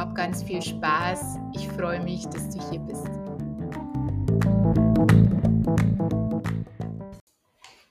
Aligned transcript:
Hab 0.00 0.14
ganz 0.14 0.42
viel 0.42 0.62
Spaß. 0.62 1.36
Ich 1.54 1.68
freue 1.68 2.02
mich, 2.02 2.24
dass 2.24 2.48
du 2.48 2.70
hier 2.70 2.80
bist. 2.80 3.06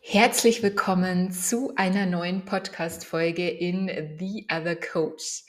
Herzlich 0.01 0.63
willkommen 0.63 1.31
zu 1.31 1.71
einer 1.75 2.07
neuen 2.07 2.45
Podcast-Folge 2.45 3.47
in 3.47 4.17
The 4.17 4.47
Other 4.51 4.75
Coach. 4.75 5.43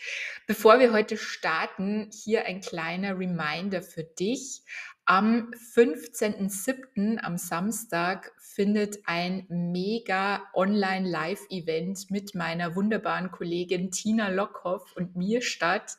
Bevor 0.47 0.81
wir 0.81 0.93
heute 0.93 1.17
starten, 1.17 2.11
hier 2.13 2.45
ein 2.45 2.61
kleiner 2.61 3.19
Reminder 3.19 3.81
für 3.81 4.05
dich. 4.05 4.61
Am 5.07 5.51
15.07. 5.75 7.21
am 7.21 7.39
Samstag 7.39 8.33
findet 8.55 8.99
ein 9.05 9.47
mega 9.49 10.43
Online-Live-Event 10.55 12.11
mit 12.11 12.35
meiner 12.35 12.75
wunderbaren 12.75 13.31
Kollegin 13.31 13.93
Tina 13.93 14.29
Lockhoff 14.29 14.93
und 14.97 15.15
mir 15.15 15.41
statt. 15.41 15.97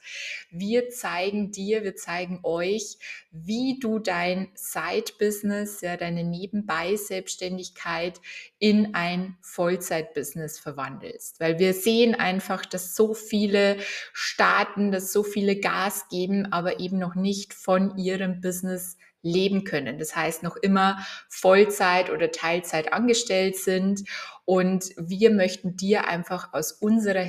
Wir 0.50 0.90
zeigen 0.90 1.52
dir, 1.52 1.84
wir 1.84 1.96
zeigen 1.96 2.42
euch, 2.44 2.98
wie 3.32 3.80
du 3.80 4.00
dein 4.00 4.50
Side-Business, 4.54 5.80
ja, 5.80 5.96
deine 5.96 6.26
Nebenbei-Selbstständigkeit 6.26 8.20
in 8.60 8.94
ein 8.96 9.38
Vollzeit-Business 9.42 10.60
verwandelst. 10.60 11.40
Weil 11.40 11.58
wir 11.58 11.74
sehen 11.74 12.16
einfach, 12.16 12.66
dass 12.66 12.96
so 12.96 13.14
viele 13.14 13.78
starten, 14.12 14.92
dass 14.92 15.14
so 15.14 15.24
viele 15.24 15.56
Gas 15.56 16.10
geben, 16.10 16.52
aber 16.52 16.82
eben 16.82 17.00
noch 17.00 17.16
nicht 17.16 17.54
von 17.54 17.98
ihrem 17.98 18.42
Business 18.42 18.98
leben 19.22 19.64
können. 19.64 20.00
Das 20.00 20.16
heißt, 20.16 20.44
noch 20.44 20.56
immer 20.58 21.06
Vollzeit 21.30 22.10
oder 22.10 22.32
Teilzeit 22.32 22.94
angestellt 22.94 23.56
sind. 23.58 24.04
Und 24.46 24.92
wir 24.98 25.32
möchten 25.32 25.78
dir 25.78 26.08
einfach 26.08 26.54
aus 26.54 26.72
unserer 26.72 27.26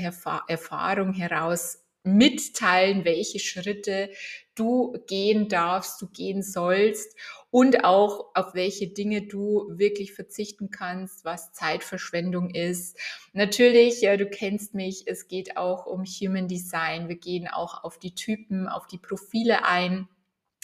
Erfahrung 0.48 1.12
heraus 1.12 1.78
mitteilen, 2.04 3.04
welche 3.04 3.38
Schritte 3.38 4.10
du 4.54 4.96
gehen 5.06 5.48
darfst, 5.48 6.02
du 6.02 6.08
gehen 6.08 6.42
sollst 6.42 7.16
und 7.50 7.84
auch 7.84 8.34
auf 8.34 8.54
welche 8.54 8.88
Dinge 8.88 9.22
du 9.22 9.66
wirklich 9.68 10.12
verzichten 10.12 10.70
kannst, 10.70 11.24
was 11.24 11.52
Zeitverschwendung 11.52 12.50
ist. 12.50 12.98
Natürlich, 13.32 14.00
ja, 14.00 14.16
du 14.16 14.26
kennst 14.26 14.74
mich, 14.74 15.04
es 15.06 15.28
geht 15.28 15.56
auch 15.56 15.86
um 15.86 16.04
Human 16.04 16.48
Design. 16.48 17.08
Wir 17.08 17.16
gehen 17.16 17.46
auch 17.46 17.84
auf 17.84 17.98
die 17.98 18.14
Typen, 18.14 18.68
auf 18.68 18.86
die 18.86 18.98
Profile 18.98 19.64
ein 19.64 20.08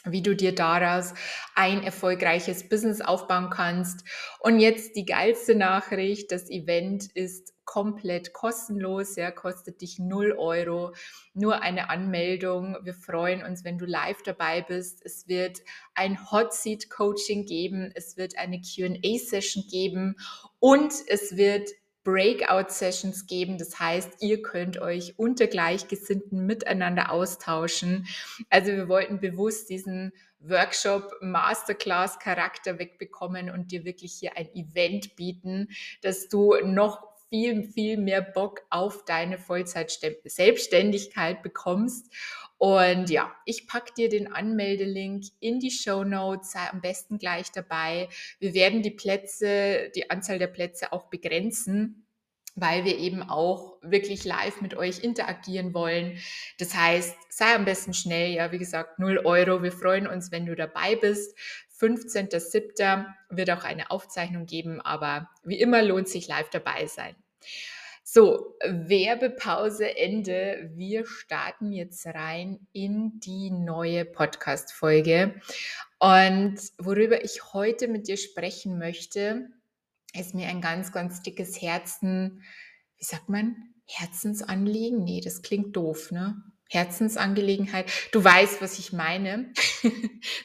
wie 0.04 0.22
du 0.22 0.34
dir 0.34 0.54
daraus 0.54 1.14
ein 1.54 1.82
erfolgreiches 1.82 2.68
Business 2.68 3.00
aufbauen 3.00 3.50
kannst. 3.50 4.04
Und 4.40 4.60
jetzt 4.60 4.96
die 4.96 5.04
geilste 5.04 5.54
Nachricht, 5.54 6.30
das 6.30 6.50
Event 6.50 7.10
ist 7.14 7.52
komplett 7.64 8.32
kostenlos, 8.32 9.16
ja, 9.16 9.30
kostet 9.30 9.82
dich 9.82 9.98
0 9.98 10.32
Euro, 10.38 10.94
nur 11.34 11.60
eine 11.60 11.90
Anmeldung. 11.90 12.76
Wir 12.82 12.94
freuen 12.94 13.42
uns, 13.42 13.62
wenn 13.62 13.76
du 13.76 13.84
live 13.84 14.22
dabei 14.22 14.62
bist. 14.62 15.04
Es 15.04 15.28
wird 15.28 15.58
ein 15.94 16.30
Hot 16.30 16.54
Seat 16.54 16.88
Coaching 16.88 17.44
geben, 17.44 17.90
es 17.94 18.16
wird 18.16 18.38
eine 18.38 18.62
Q&A 18.62 19.18
Session 19.18 19.64
geben 19.70 20.16
und 20.60 20.94
es 21.08 21.36
wird 21.36 21.68
Breakout-Sessions 22.08 23.26
geben. 23.26 23.58
Das 23.58 23.78
heißt, 23.78 24.22
ihr 24.22 24.40
könnt 24.40 24.80
euch 24.80 25.18
unter 25.18 25.46
Gleichgesinnten 25.46 26.46
miteinander 26.46 27.12
austauschen. 27.12 28.06
Also 28.48 28.72
wir 28.72 28.88
wollten 28.88 29.20
bewusst 29.20 29.68
diesen 29.68 30.14
Workshop 30.40 31.12
Masterclass 31.20 32.18
Charakter 32.18 32.78
wegbekommen 32.78 33.50
und 33.50 33.72
dir 33.72 33.84
wirklich 33.84 34.14
hier 34.14 34.38
ein 34.38 34.48
Event 34.54 35.16
bieten, 35.16 35.68
dass 36.00 36.28
du 36.28 36.54
noch 36.64 37.06
viel, 37.28 37.64
viel 37.64 37.98
mehr 37.98 38.22
Bock 38.22 38.62
auf 38.70 39.04
deine 39.04 39.36
Vollzeit-Selbstständigkeit 39.36 41.42
bekommst. 41.42 42.10
Und 42.58 43.08
ja, 43.08 43.32
ich 43.44 43.66
packe 43.66 43.94
dir 43.94 44.08
den 44.08 44.32
Anmeldelink 44.32 45.24
in 45.38 45.60
die 45.60 45.70
Show 45.70 46.04
Notes, 46.04 46.50
sei 46.50 46.68
am 46.70 46.80
besten 46.80 47.18
gleich 47.18 47.52
dabei. 47.52 48.08
Wir 48.40 48.52
werden 48.52 48.82
die 48.82 48.90
Plätze, 48.90 49.90
die 49.94 50.10
Anzahl 50.10 50.38
der 50.38 50.48
Plätze 50.48 50.92
auch 50.92 51.04
begrenzen 51.04 52.04
weil 52.60 52.84
wir 52.84 52.98
eben 52.98 53.22
auch 53.22 53.76
wirklich 53.82 54.24
live 54.24 54.60
mit 54.60 54.74
euch 54.74 55.02
interagieren 55.02 55.74
wollen. 55.74 56.18
Das 56.58 56.74
heißt, 56.74 57.16
sei 57.30 57.54
am 57.54 57.64
besten 57.64 57.94
schnell, 57.94 58.32
ja, 58.32 58.52
wie 58.52 58.58
gesagt, 58.58 58.98
0 58.98 59.18
Euro. 59.18 59.62
Wir 59.62 59.72
freuen 59.72 60.06
uns, 60.06 60.32
wenn 60.32 60.46
du 60.46 60.54
dabei 60.56 60.96
bist. 60.96 61.36
15.07. 61.78 63.06
wird 63.30 63.50
auch 63.50 63.64
eine 63.64 63.90
Aufzeichnung 63.90 64.46
geben, 64.46 64.80
aber 64.80 65.30
wie 65.44 65.60
immer 65.60 65.82
lohnt 65.82 66.08
sich 66.08 66.26
live 66.26 66.50
dabei 66.50 66.86
sein. 66.86 67.14
So, 68.10 68.56
Werbepause 68.64 69.94
Ende. 69.94 70.70
Wir 70.74 71.04
starten 71.04 71.72
jetzt 71.72 72.06
rein 72.06 72.66
in 72.72 73.20
die 73.20 73.50
neue 73.50 74.06
Podcast-Folge. 74.06 75.38
Und 75.98 76.56
worüber 76.78 77.22
ich 77.22 77.52
heute 77.52 77.86
mit 77.86 78.08
dir 78.08 78.16
sprechen 78.16 78.78
möchte, 78.78 79.50
ist 80.14 80.34
mir 80.34 80.48
ein 80.48 80.62
ganz, 80.62 80.90
ganz 80.90 81.20
dickes 81.20 81.60
Herzen, 81.60 82.42
wie 82.96 83.04
sagt 83.04 83.28
man, 83.28 83.74
Herzensanliegen? 83.86 85.04
Nee, 85.04 85.20
das 85.22 85.42
klingt 85.42 85.76
doof, 85.76 86.10
ne? 86.10 86.42
Herzensangelegenheit. 86.70 87.92
Du 88.12 88.24
weißt, 88.24 88.62
was 88.62 88.78
ich 88.78 88.90
meine. 88.90 89.52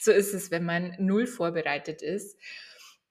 so 0.02 0.12
ist 0.12 0.34
es, 0.34 0.52
wenn 0.52 0.66
man 0.66 0.98
null 1.00 1.28
vorbereitet 1.28 2.02
ist. 2.02 2.38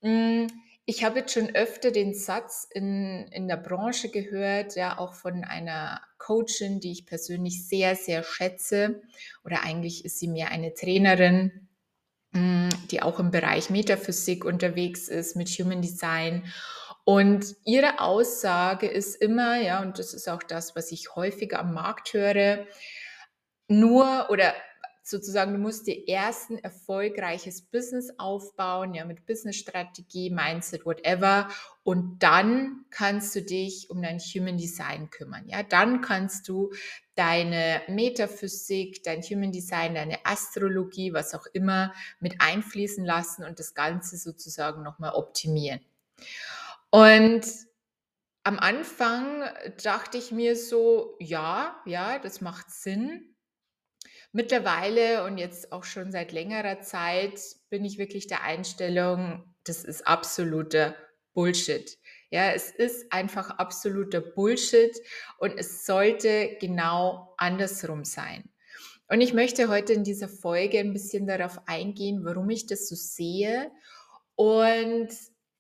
Hm, 0.02 0.48
ich 0.84 1.04
habe 1.04 1.20
jetzt 1.20 1.32
schon 1.32 1.54
öfter 1.54 1.92
den 1.92 2.14
Satz 2.14 2.66
in, 2.70 3.28
in 3.30 3.46
der 3.46 3.56
Branche 3.56 4.08
gehört, 4.08 4.74
ja, 4.74 4.98
auch 4.98 5.14
von 5.14 5.44
einer 5.44 6.00
Coachin, 6.18 6.80
die 6.80 6.92
ich 6.92 7.06
persönlich 7.06 7.68
sehr, 7.68 7.94
sehr 7.94 8.24
schätze. 8.24 9.02
Oder 9.44 9.62
eigentlich 9.62 10.04
ist 10.04 10.18
sie 10.18 10.28
mehr 10.28 10.50
eine 10.50 10.74
Trainerin, 10.74 11.68
hm, 12.32 12.68
die 12.90 13.00
auch 13.00 13.20
im 13.20 13.30
Bereich 13.30 13.70
Metaphysik 13.70 14.44
unterwegs 14.44 15.08
ist 15.08 15.36
mit 15.36 15.48
Human 15.50 15.82
Design. 15.82 16.52
Und 17.04 17.56
ihre 17.64 18.00
Aussage 18.00 18.88
ist 18.88 19.16
immer, 19.16 19.60
ja, 19.60 19.82
und 19.82 19.98
das 19.98 20.14
ist 20.14 20.28
auch 20.28 20.42
das, 20.42 20.74
was 20.74 20.90
ich 20.90 21.14
häufiger 21.14 21.60
am 21.60 21.74
Markt 21.74 22.12
höre, 22.12 22.66
nur 23.68 24.28
oder 24.30 24.52
sozusagen, 25.02 25.52
du 25.52 25.58
musst 25.58 25.86
dir 25.86 26.06
erst 26.06 26.50
ein 26.50 26.58
erfolgreiches 26.58 27.62
Business 27.62 28.12
aufbauen, 28.18 28.94
ja, 28.94 29.04
mit 29.04 29.26
Businessstrategie, 29.26 30.30
Mindset, 30.30 30.86
whatever. 30.86 31.48
Und 31.82 32.22
dann 32.22 32.84
kannst 32.90 33.34
du 33.34 33.42
dich 33.42 33.90
um 33.90 34.00
dein 34.00 34.18
Human 34.18 34.56
Design 34.56 35.10
kümmern. 35.10 35.48
Ja, 35.48 35.62
dann 35.62 36.00
kannst 36.00 36.48
du 36.48 36.72
deine 37.14 37.82
Metaphysik, 37.88 39.02
dein 39.02 39.22
Human 39.22 39.52
Design, 39.52 39.94
deine 39.94 40.24
Astrologie, 40.24 41.12
was 41.12 41.34
auch 41.34 41.46
immer 41.52 41.92
mit 42.20 42.40
einfließen 42.40 43.04
lassen 43.04 43.44
und 43.44 43.58
das 43.58 43.74
Ganze 43.74 44.16
sozusagen 44.16 44.82
nochmal 44.82 45.14
optimieren. 45.14 45.80
Und 46.90 47.42
am 48.44 48.58
Anfang 48.58 49.44
dachte 49.82 50.18
ich 50.18 50.32
mir 50.32 50.56
so, 50.56 51.16
ja, 51.20 51.80
ja, 51.86 52.18
das 52.18 52.40
macht 52.40 52.70
Sinn. 52.70 53.31
Mittlerweile 54.32 55.24
und 55.24 55.36
jetzt 55.36 55.72
auch 55.72 55.84
schon 55.84 56.10
seit 56.10 56.32
längerer 56.32 56.80
Zeit 56.80 57.38
bin 57.68 57.84
ich 57.84 57.98
wirklich 57.98 58.26
der 58.26 58.42
Einstellung, 58.42 59.44
das 59.64 59.84
ist 59.84 60.06
absoluter 60.06 60.96
Bullshit. 61.34 61.98
Ja, 62.30 62.50
es 62.52 62.70
ist 62.70 63.12
einfach 63.12 63.50
absoluter 63.50 64.22
Bullshit 64.22 64.96
und 65.38 65.58
es 65.58 65.84
sollte 65.84 66.56
genau 66.60 67.34
andersrum 67.36 68.04
sein. 68.04 68.50
Und 69.08 69.20
ich 69.20 69.34
möchte 69.34 69.68
heute 69.68 69.92
in 69.92 70.04
dieser 70.04 70.28
Folge 70.28 70.78
ein 70.78 70.94
bisschen 70.94 71.26
darauf 71.26 71.60
eingehen, 71.66 72.24
warum 72.24 72.48
ich 72.48 72.64
das 72.66 72.88
so 72.88 72.94
sehe 72.94 73.70
und 74.34 75.10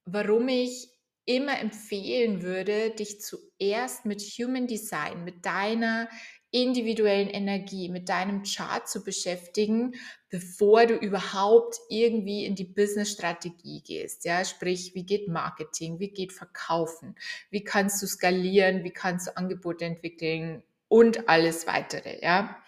warum 0.06 0.48
ich 0.48 0.88
immer 1.26 1.60
empfehlen 1.60 2.42
würde, 2.42 2.90
dich 2.90 3.20
zuerst 3.20 4.06
mit 4.06 4.22
Human 4.22 4.66
Design, 4.66 5.24
mit 5.24 5.44
deiner 5.44 6.08
individuellen 6.52 7.28
Energie, 7.28 7.88
mit 7.88 8.08
deinem 8.08 8.42
Chart 8.44 8.86
zu 8.88 9.02
beschäftigen, 9.02 9.94
bevor 10.28 10.86
du 10.86 10.94
überhaupt 10.94 11.78
irgendwie 11.88 12.44
in 12.44 12.54
die 12.54 12.64
Business-Strategie 12.64 13.82
gehst. 13.82 14.24
Ja, 14.24 14.44
sprich, 14.44 14.94
wie 14.94 15.04
geht 15.04 15.28
Marketing, 15.28 15.98
wie 15.98 16.10
geht 16.10 16.32
Verkaufen, 16.32 17.16
wie 17.50 17.64
kannst 17.64 18.02
du 18.02 18.06
skalieren, 18.06 18.84
wie 18.84 18.90
kannst 18.90 19.26
du 19.26 19.36
Angebote 19.36 19.86
entwickeln 19.86 20.62
und 20.88 21.28
alles 21.28 21.66
weitere. 21.66 22.22
Ja, 22.22 22.62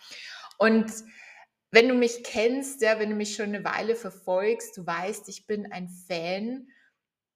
und 0.58 0.90
wenn 1.70 1.88
du 1.88 1.94
mich 1.94 2.22
kennst, 2.24 2.80
ja, 2.80 2.98
wenn 2.98 3.10
du 3.10 3.16
mich 3.16 3.34
schon 3.34 3.54
eine 3.54 3.64
Weile 3.64 3.96
verfolgst, 3.96 4.76
du 4.78 4.86
weißt, 4.86 5.28
ich 5.28 5.46
bin 5.46 5.70
ein 5.70 5.88
Fan 5.88 6.68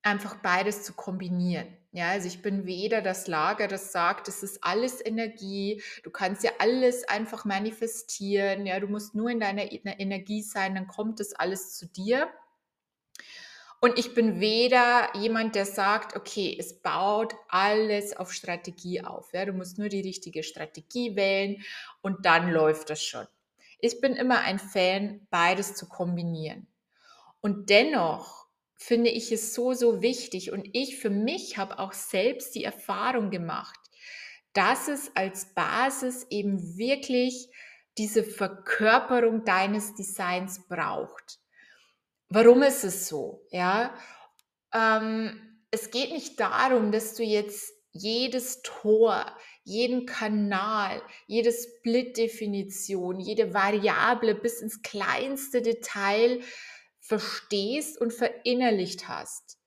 einfach 0.02 0.36
beides 0.36 0.82
zu 0.82 0.92
kombinieren. 0.92 1.76
Ja, 1.92 2.10
also 2.10 2.28
ich 2.28 2.42
bin 2.42 2.66
weder 2.66 3.00
das 3.00 3.26
Lager, 3.26 3.66
das 3.66 3.92
sagt, 3.92 4.28
es 4.28 4.42
ist 4.42 4.62
alles 4.62 5.04
Energie, 5.04 5.82
du 6.02 6.10
kannst 6.10 6.44
ja 6.44 6.52
alles 6.58 7.08
einfach 7.08 7.44
manifestieren, 7.44 8.66
ja, 8.66 8.78
du 8.78 8.88
musst 8.88 9.14
nur 9.14 9.30
in 9.30 9.40
deiner 9.40 9.72
Energie 9.72 10.42
sein, 10.42 10.74
dann 10.74 10.86
kommt 10.86 11.18
das 11.18 11.32
alles 11.32 11.76
zu 11.76 11.86
dir. 11.86 12.28
Und 13.80 13.96
ich 13.96 14.12
bin 14.12 14.40
weder 14.40 15.14
jemand, 15.16 15.54
der 15.54 15.64
sagt, 15.64 16.16
okay, 16.16 16.56
es 16.58 16.80
baut 16.82 17.34
alles 17.48 18.16
auf 18.16 18.32
Strategie 18.32 19.04
auf. 19.04 19.32
Ja, 19.32 19.44
du 19.44 19.52
musst 19.52 19.78
nur 19.78 19.88
die 19.88 20.00
richtige 20.00 20.42
Strategie 20.42 21.14
wählen 21.14 21.62
und 22.02 22.26
dann 22.26 22.50
läuft 22.50 22.90
das 22.90 23.02
schon. 23.02 23.26
Ich 23.78 24.00
bin 24.00 24.14
immer 24.14 24.40
ein 24.40 24.58
Fan, 24.58 25.26
beides 25.30 25.74
zu 25.74 25.88
kombinieren. 25.88 26.66
Und 27.40 27.70
dennoch 27.70 28.47
finde 28.78 29.10
ich 29.10 29.32
es 29.32 29.52
so, 29.52 29.74
so 29.74 30.00
wichtig. 30.00 30.52
Und 30.52 30.66
ich 30.72 30.98
für 30.98 31.10
mich 31.10 31.58
habe 31.58 31.78
auch 31.78 31.92
selbst 31.92 32.54
die 32.54 32.64
Erfahrung 32.64 33.30
gemacht, 33.30 33.78
dass 34.54 34.88
es 34.88 35.10
als 35.14 35.52
Basis 35.54 36.26
eben 36.30 36.78
wirklich 36.78 37.50
diese 37.98 38.22
Verkörperung 38.22 39.44
deines 39.44 39.94
Designs 39.94 40.66
braucht. 40.68 41.40
Warum 42.28 42.62
ist 42.62 42.84
es 42.84 43.08
so? 43.08 43.44
Ja, 43.50 43.94
ähm, 44.72 45.60
es 45.70 45.90
geht 45.90 46.12
nicht 46.12 46.38
darum, 46.38 46.92
dass 46.92 47.14
du 47.14 47.24
jetzt 47.24 47.72
jedes 47.92 48.62
Tor, 48.62 49.26
jeden 49.64 50.06
Kanal, 50.06 51.02
jede 51.26 51.52
Split-Definition, 51.52 53.18
jede 53.18 53.52
Variable 53.54 54.34
bis 54.34 54.60
ins 54.60 54.82
kleinste 54.82 55.62
Detail 55.62 56.40
verstehst 57.08 57.98
und 57.98 58.12
verinnerlicht 58.12 59.08
hast. 59.08 59.58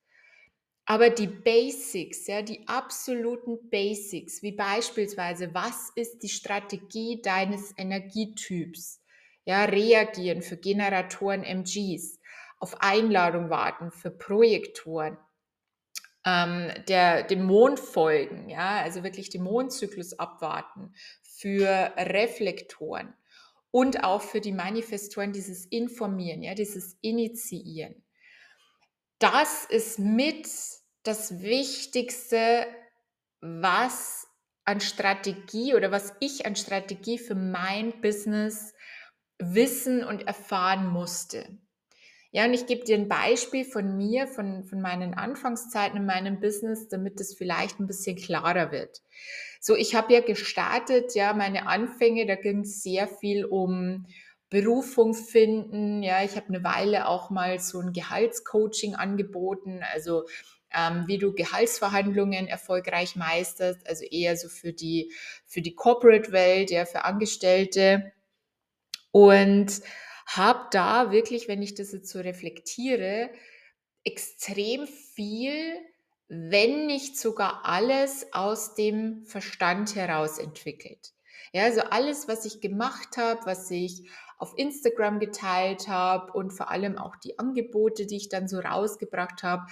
Aber 0.85 1.09
die 1.09 1.27
Basics, 1.27 2.27
ja, 2.27 2.41
die 2.41 2.67
absoluten 2.67 3.69
Basics, 3.69 4.43
wie 4.43 4.51
beispielsweise, 4.51 5.53
was 5.53 5.91
ist 5.95 6.19
die 6.21 6.29
Strategie 6.29 7.21
deines 7.21 7.73
Energietyps? 7.77 9.01
Ja, 9.45 9.65
reagieren 9.65 10.43
für 10.43 10.57
Generatoren 10.57 11.43
MGs, 11.43 12.19
auf 12.59 12.79
Einladung 12.81 13.49
warten 13.49 13.91
für 13.91 14.11
Projektoren, 14.11 15.17
ähm, 16.25 16.71
der, 16.87 17.23
dem 17.23 17.43
Mond 17.43 17.79
folgen, 17.79 18.49
ja, 18.49 18.81
also 18.81 19.03
wirklich 19.03 19.29
den 19.29 19.41
Mondzyklus 19.41 20.13
abwarten 20.19 20.93
für 21.23 21.91
Reflektoren 21.97 23.15
und 23.71 24.03
auch 24.03 24.21
für 24.21 24.41
die 24.41 24.51
Manifestoren 24.51 25.31
dieses 25.31 25.65
Informieren, 25.65 26.43
ja, 26.43 26.53
dieses 26.53 26.97
Initiieren. 27.01 28.03
Das 29.19 29.65
ist 29.65 29.97
mit 29.99 30.47
das 31.03 31.41
Wichtigste, 31.41 32.67
was 33.39 34.27
an 34.65 34.81
Strategie 34.81 35.73
oder 35.73 35.91
was 35.91 36.13
ich 36.19 36.45
an 36.45 36.55
Strategie 36.55 37.17
für 37.17 37.35
mein 37.35 38.01
Business 38.01 38.73
wissen 39.39 40.03
und 40.03 40.27
erfahren 40.27 40.87
musste. 40.87 41.57
Ja, 42.31 42.45
und 42.45 42.53
ich 42.53 42.65
gebe 42.65 42.85
dir 42.85 42.95
ein 42.95 43.09
Beispiel 43.09 43.65
von 43.65 43.97
mir, 43.97 44.25
von, 44.25 44.63
von 44.63 44.81
meinen 44.81 45.13
Anfangszeiten 45.13 45.97
in 45.97 46.05
meinem 46.05 46.39
Business, 46.39 46.87
damit 46.87 47.19
es 47.19 47.35
vielleicht 47.35 47.79
ein 47.79 47.87
bisschen 47.87 48.15
klarer 48.15 48.71
wird. 48.71 49.01
So, 49.59 49.75
ich 49.75 49.95
habe 49.95 50.13
ja 50.13 50.21
gestartet, 50.21 51.13
ja, 51.13 51.33
meine 51.33 51.67
Anfänge, 51.67 52.25
da 52.25 52.35
ging 52.35 52.61
es 52.61 52.81
sehr 52.81 53.07
viel 53.07 53.43
um 53.45 54.07
Berufung 54.49 55.13
finden. 55.13 56.03
Ja, 56.03 56.23
ich 56.23 56.35
habe 56.35 56.47
eine 56.47 56.63
Weile 56.63 57.07
auch 57.07 57.29
mal 57.31 57.59
so 57.59 57.79
ein 57.79 57.91
Gehaltscoaching 57.91 58.95
angeboten, 58.95 59.81
also 59.93 60.23
ähm, 60.73 61.03
wie 61.07 61.17
du 61.17 61.33
Gehaltsverhandlungen 61.33 62.47
erfolgreich 62.47 63.17
meisterst, 63.17 63.85
also 63.87 64.05
eher 64.05 64.37
so 64.37 64.47
für 64.47 64.71
die, 64.71 65.11
für 65.45 65.61
die 65.61 65.75
Corporate-Welt, 65.75 66.71
ja, 66.71 66.85
für 66.85 67.03
Angestellte. 67.03 68.13
Und 69.11 69.81
habe 70.37 70.67
da 70.71 71.11
wirklich, 71.11 71.47
wenn 71.47 71.61
ich 71.61 71.75
das 71.75 71.91
jetzt 71.91 72.09
so 72.09 72.19
reflektiere, 72.19 73.29
extrem 74.03 74.87
viel 74.87 75.79
wenn 76.33 76.85
nicht 76.85 77.19
sogar 77.19 77.65
alles 77.65 78.27
aus 78.31 78.73
dem 78.73 79.25
Verstand 79.25 79.95
heraus 79.95 80.37
entwickelt. 80.37 81.11
Ja, 81.51 81.63
also 81.63 81.81
alles, 81.81 82.29
was 82.29 82.45
ich 82.45 82.61
gemacht 82.61 83.17
habe, 83.17 83.41
was 83.43 83.69
ich 83.69 84.09
auf 84.37 84.53
Instagram 84.55 85.19
geteilt 85.19 85.89
habe 85.89 86.31
und 86.31 86.51
vor 86.51 86.71
allem 86.71 86.97
auch 86.97 87.17
die 87.17 87.37
Angebote, 87.37 88.05
die 88.05 88.15
ich 88.15 88.29
dann 88.29 88.47
so 88.47 88.59
rausgebracht 88.59 89.43
habe, 89.43 89.63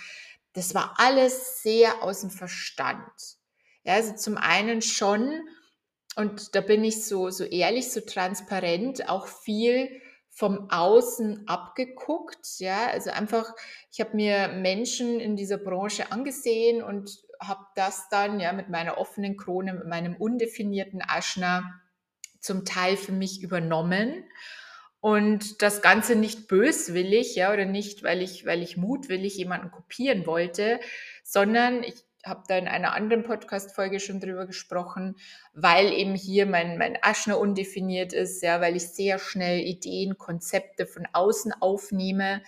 das 0.51 0.75
war 0.75 0.95
alles 0.97 1.63
sehr 1.63 2.03
aus 2.03 2.21
dem 2.21 2.29
Verstand. 2.29 3.37
Ja, 3.85 3.93
also 3.93 4.13
zum 4.15 4.35
einen 4.35 4.81
schon, 4.81 5.31
und 6.17 6.55
da 6.55 6.59
bin 6.59 6.83
ich 6.83 7.05
so, 7.05 7.29
so 7.29 7.45
ehrlich, 7.45 7.89
so 7.89 8.01
transparent, 8.01 9.07
auch 9.07 9.27
viel 9.27 10.01
vom 10.39 10.69
Außen 10.69 11.49
abgeguckt. 11.49 12.59
Ja, 12.59 12.87
also 12.87 13.09
einfach, 13.09 13.53
ich 13.91 13.99
habe 13.99 14.15
mir 14.15 14.47
Menschen 14.47 15.19
in 15.19 15.35
dieser 15.35 15.57
Branche 15.57 16.13
angesehen 16.13 16.81
und 16.81 17.11
habe 17.41 17.65
das 17.75 18.07
dann 18.07 18.39
ja 18.39 18.53
mit 18.53 18.69
meiner 18.69 18.97
offenen 18.97 19.35
Krone, 19.35 19.73
mit 19.73 19.85
meinem 19.85 20.15
undefinierten 20.15 21.01
Aschner 21.05 21.81
zum 22.39 22.63
Teil 22.63 22.95
für 22.95 23.11
mich 23.11 23.41
übernommen. 23.41 24.23
Und 25.01 25.61
das 25.61 25.81
Ganze 25.81 26.15
nicht 26.15 26.47
böswillig, 26.47 27.35
ja, 27.35 27.51
oder 27.51 27.65
nicht, 27.65 28.03
weil 28.03 28.21
ich, 28.21 28.45
weil 28.45 28.63
ich 28.63 28.77
mutwillig 28.77 29.35
jemanden 29.35 29.71
kopieren 29.71 30.25
wollte, 30.25 30.79
sondern 31.21 31.83
ich 31.83 31.95
habe 32.25 32.43
da 32.47 32.57
in 32.57 32.67
einer 32.67 32.93
anderen 32.93 33.23
Podcast-Folge 33.23 33.99
schon 33.99 34.19
drüber 34.19 34.45
gesprochen, 34.45 35.15
weil 35.53 35.93
eben 35.93 36.15
hier 36.15 36.45
mein, 36.45 36.77
mein 36.77 36.97
Aschner 37.01 37.39
undefiniert 37.39 38.13
ist, 38.13 38.43
ja, 38.43 38.61
weil 38.61 38.75
ich 38.75 38.89
sehr 38.89 39.19
schnell 39.19 39.59
Ideen, 39.61 40.17
Konzepte 40.17 40.85
von 40.85 41.07
außen 41.13 41.53
aufnehme 41.61 42.41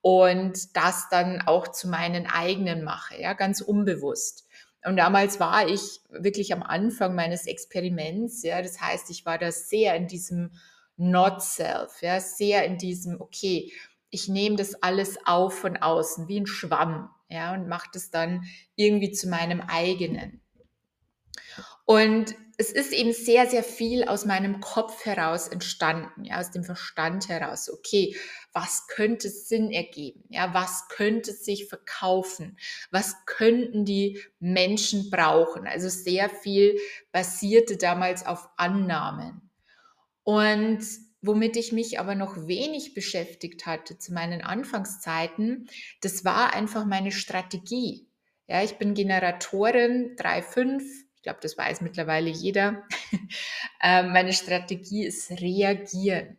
und 0.00 0.76
das 0.76 1.08
dann 1.10 1.42
auch 1.42 1.68
zu 1.68 1.88
meinen 1.88 2.26
eigenen 2.26 2.82
mache, 2.82 3.20
ja, 3.20 3.32
ganz 3.34 3.60
unbewusst. 3.60 4.48
Und 4.84 4.96
damals 4.96 5.38
war 5.38 5.68
ich 5.68 6.00
wirklich 6.10 6.52
am 6.52 6.64
Anfang 6.64 7.14
meines 7.14 7.46
Experiments, 7.46 8.42
ja, 8.42 8.60
das 8.60 8.80
heißt, 8.80 9.10
ich 9.10 9.24
war 9.24 9.38
da 9.38 9.52
sehr 9.52 9.94
in 9.94 10.08
diesem 10.08 10.50
Not 10.96 11.42
Self, 11.42 12.02
ja, 12.02 12.18
sehr 12.18 12.64
in 12.64 12.78
diesem, 12.78 13.20
okay, 13.20 13.72
ich 14.10 14.28
nehme 14.28 14.56
das 14.56 14.82
alles 14.82 15.18
auf 15.24 15.58
von 15.58 15.76
außen, 15.76 16.28
wie 16.28 16.40
ein 16.40 16.46
Schwamm, 16.46 17.08
ja, 17.32 17.54
und 17.54 17.68
mache 17.68 17.88
das 17.92 18.10
dann 18.10 18.44
irgendwie 18.76 19.12
zu 19.12 19.28
meinem 19.28 19.60
eigenen. 19.60 20.40
Und 21.84 22.34
es 22.58 22.70
ist 22.70 22.92
eben 22.92 23.12
sehr, 23.12 23.46
sehr 23.48 23.64
viel 23.64 24.04
aus 24.04 24.24
meinem 24.24 24.60
Kopf 24.60 25.04
heraus 25.04 25.48
entstanden, 25.48 26.24
ja, 26.24 26.38
aus 26.38 26.50
dem 26.50 26.62
Verstand 26.64 27.28
heraus. 27.28 27.70
Okay, 27.70 28.16
was 28.52 28.86
könnte 28.86 29.28
Sinn 29.30 29.70
ergeben? 29.70 30.24
Ja, 30.28 30.54
was 30.54 30.88
könnte 30.88 31.32
sich 31.32 31.68
verkaufen? 31.68 32.56
Was 32.90 33.16
könnten 33.26 33.84
die 33.84 34.20
Menschen 34.38 35.10
brauchen? 35.10 35.66
Also 35.66 35.88
sehr 35.88 36.30
viel 36.30 36.78
basierte 37.10 37.76
damals 37.76 38.26
auf 38.26 38.48
Annahmen. 38.56 39.50
Und 40.22 40.86
womit 41.22 41.56
ich 41.56 41.72
mich 41.72 41.98
aber 41.98 42.14
noch 42.14 42.46
wenig 42.46 42.94
beschäftigt 42.94 43.64
hatte 43.64 43.98
zu 43.98 44.12
meinen 44.12 44.42
Anfangszeiten, 44.42 45.68
das 46.00 46.24
war 46.24 46.52
einfach 46.52 46.84
meine 46.84 47.12
Strategie. 47.12 48.06
Ja, 48.48 48.62
ich 48.62 48.76
bin 48.76 48.94
Generatorin 48.94 50.16
3.5. 50.16 50.82
Ich 51.16 51.22
glaube, 51.22 51.38
das 51.40 51.56
weiß 51.56 51.80
mittlerweile 51.80 52.30
jeder. 52.30 52.82
Ähm, 53.84 54.12
meine 54.12 54.32
Strategie 54.32 55.04
ist 55.04 55.32
reagieren. 55.32 56.38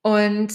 Und 0.00 0.54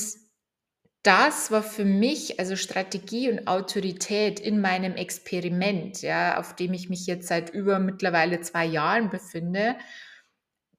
das 1.03 1.51
war 1.51 1.63
für 1.63 1.85
mich, 1.85 2.39
also 2.39 2.55
Strategie 2.55 3.29
und 3.29 3.47
Autorität 3.47 4.39
in 4.39 4.61
meinem 4.61 4.95
Experiment, 4.95 6.01
ja, 6.01 6.37
auf 6.39 6.55
dem 6.55 6.73
ich 6.73 6.89
mich 6.89 7.05
jetzt 7.05 7.27
seit 7.27 7.51
über 7.51 7.79
mittlerweile 7.79 8.41
zwei 8.41 8.65
Jahren 8.65 9.09
befinde. 9.09 9.77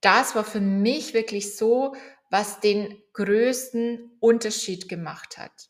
Das 0.00 0.34
war 0.34 0.44
für 0.44 0.60
mich 0.60 1.14
wirklich 1.14 1.56
so, 1.56 1.94
was 2.30 2.60
den 2.60 3.02
größten 3.12 4.16
Unterschied 4.20 4.88
gemacht 4.88 5.36
hat. 5.36 5.68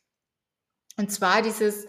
Und 0.96 1.10
zwar 1.10 1.42
dieses 1.42 1.86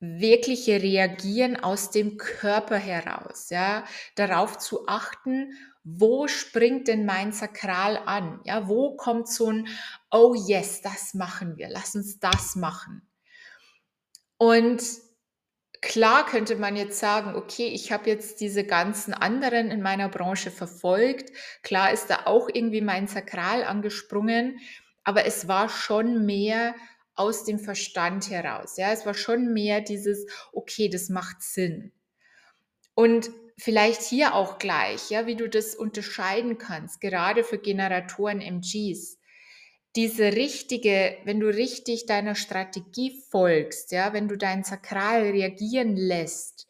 wirkliche 0.00 0.80
Reagieren 0.82 1.56
aus 1.56 1.90
dem 1.90 2.16
Körper 2.16 2.76
heraus, 2.76 3.50
ja, 3.50 3.84
darauf 4.14 4.58
zu 4.58 4.86
achten, 4.86 5.52
wo 5.84 6.28
springt 6.28 6.88
denn 6.88 7.04
mein 7.04 7.32
Sakral 7.32 7.96
an? 7.96 8.40
Ja, 8.44 8.68
wo 8.68 8.96
kommt 8.96 9.28
so 9.28 9.50
ein 9.50 9.68
Oh 10.10 10.34
yes, 10.34 10.82
das 10.82 11.14
machen 11.14 11.56
wir, 11.56 11.68
lass 11.68 11.94
uns 11.94 12.18
das 12.18 12.56
machen. 12.56 13.08
Und 14.36 14.82
klar 15.80 16.26
könnte 16.26 16.56
man 16.56 16.76
jetzt 16.76 16.98
sagen, 16.98 17.34
okay, 17.34 17.68
ich 17.68 17.92
habe 17.92 18.08
jetzt 18.08 18.40
diese 18.40 18.64
ganzen 18.64 19.14
anderen 19.14 19.70
in 19.70 19.82
meiner 19.82 20.08
Branche 20.08 20.50
verfolgt. 20.50 21.32
Klar 21.62 21.92
ist 21.92 22.08
da 22.08 22.26
auch 22.26 22.48
irgendwie 22.52 22.80
mein 22.80 23.06
Sakral 23.06 23.64
angesprungen, 23.64 24.58
aber 25.04 25.24
es 25.26 25.48
war 25.48 25.68
schon 25.68 26.26
mehr 26.26 26.74
aus 27.14 27.44
dem 27.44 27.58
Verstand 27.58 28.30
heraus. 28.30 28.76
Ja, 28.76 28.92
es 28.92 29.04
war 29.04 29.14
schon 29.14 29.52
mehr 29.52 29.80
dieses, 29.80 30.26
okay, 30.52 30.88
das 30.88 31.08
macht 31.08 31.42
Sinn. 31.42 31.92
Und 32.94 33.30
vielleicht 33.56 34.02
hier 34.02 34.34
auch 34.34 34.58
gleich, 34.58 35.10
ja, 35.10 35.26
wie 35.26 35.36
du 35.36 35.48
das 35.48 35.74
unterscheiden 35.74 36.58
kannst, 36.58 37.00
gerade 37.00 37.44
für 37.44 37.58
Generatoren 37.58 38.40
MGs. 38.40 39.17
Diese 39.96 40.32
richtige, 40.32 41.16
wenn 41.24 41.40
du 41.40 41.48
richtig 41.48 42.06
deiner 42.06 42.34
Strategie 42.34 43.22
folgst, 43.30 43.90
ja, 43.92 44.12
wenn 44.12 44.28
du 44.28 44.36
dein 44.36 44.62
Sakral 44.64 45.22
reagieren 45.22 45.96
lässt, 45.96 46.68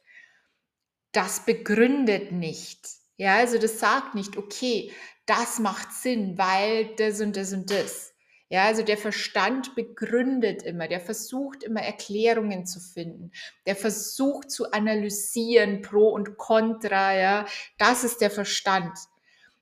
das 1.13 1.45
begründet 1.45 2.33
nicht. 2.33 2.89
Ja, 3.17 3.37
also 3.37 3.59
das 3.59 3.81
sagt 3.81 4.15
nicht, 4.15 4.37
okay, 4.37 4.93
das 5.27 5.59
macht 5.59 5.93
Sinn, 5.93 6.39
weil 6.39 6.95
das 6.97 7.21
und 7.21 7.37
das 7.37 7.53
und 7.53 7.71
das. 7.71 8.15
Ja, 8.51 8.65
also 8.65 8.83
der 8.83 8.97
Verstand 8.97 9.75
begründet 9.75 10.63
immer, 10.63 10.89
der 10.89 11.01
versucht 11.01 11.65
immer 11.65 11.83
Erklärungen 11.83 12.65
zu 12.65 12.81
finden, 12.81 13.31
der 13.67 13.77
versucht 13.77 14.51
zu 14.51 14.73
analysieren, 14.73 15.83
pro 15.83 16.09
und 16.09 16.39
contra, 16.39 17.15
ja, 17.15 17.47
das 17.77 18.05
ist 18.05 18.23
der 18.23 18.31
Verstand. 18.31 18.97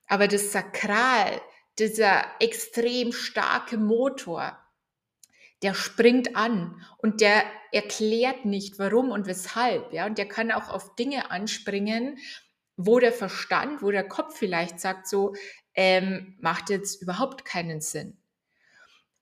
Aber 0.06 0.28
das 0.28 0.52
Sakral, 0.52 1.40
dieser 1.78 2.24
extrem 2.40 3.12
starke 3.12 3.76
Motor, 3.76 4.58
der 5.62 5.74
springt 5.74 6.36
an 6.36 6.82
und 6.98 7.20
der 7.20 7.44
erklärt 7.72 8.44
nicht, 8.44 8.78
warum 8.78 9.10
und 9.10 9.26
weshalb, 9.26 9.92
ja, 9.92 10.06
und 10.06 10.18
der 10.18 10.28
kann 10.28 10.52
auch 10.52 10.68
auf 10.68 10.94
Dinge 10.96 11.30
anspringen, 11.30 12.18
wo 12.76 12.98
der 12.98 13.12
Verstand, 13.12 13.82
wo 13.82 13.90
der 13.90 14.06
Kopf 14.06 14.36
vielleicht 14.36 14.80
sagt 14.80 15.08
so, 15.08 15.34
ähm, 15.74 16.36
macht 16.40 16.70
jetzt 16.70 17.02
überhaupt 17.02 17.44
keinen 17.44 17.80
Sinn. 17.80 18.18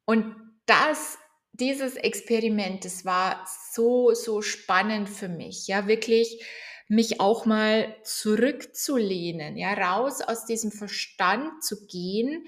Und 0.04 0.36
das, 0.66 1.18
dieses 1.52 1.96
Experiment, 1.96 2.84
das 2.84 3.04
war 3.04 3.46
so, 3.72 4.12
so 4.12 4.42
spannend 4.42 5.08
für 5.08 5.28
mich, 5.28 5.66
ja, 5.66 5.86
wirklich 5.86 6.44
mich 6.88 7.20
auch 7.20 7.46
mal 7.46 7.96
zurückzulehnen, 8.02 9.56
ja, 9.56 9.72
raus 9.72 10.20
aus 10.20 10.44
diesem 10.44 10.70
Verstand 10.70 11.64
zu 11.64 11.86
gehen, 11.86 12.46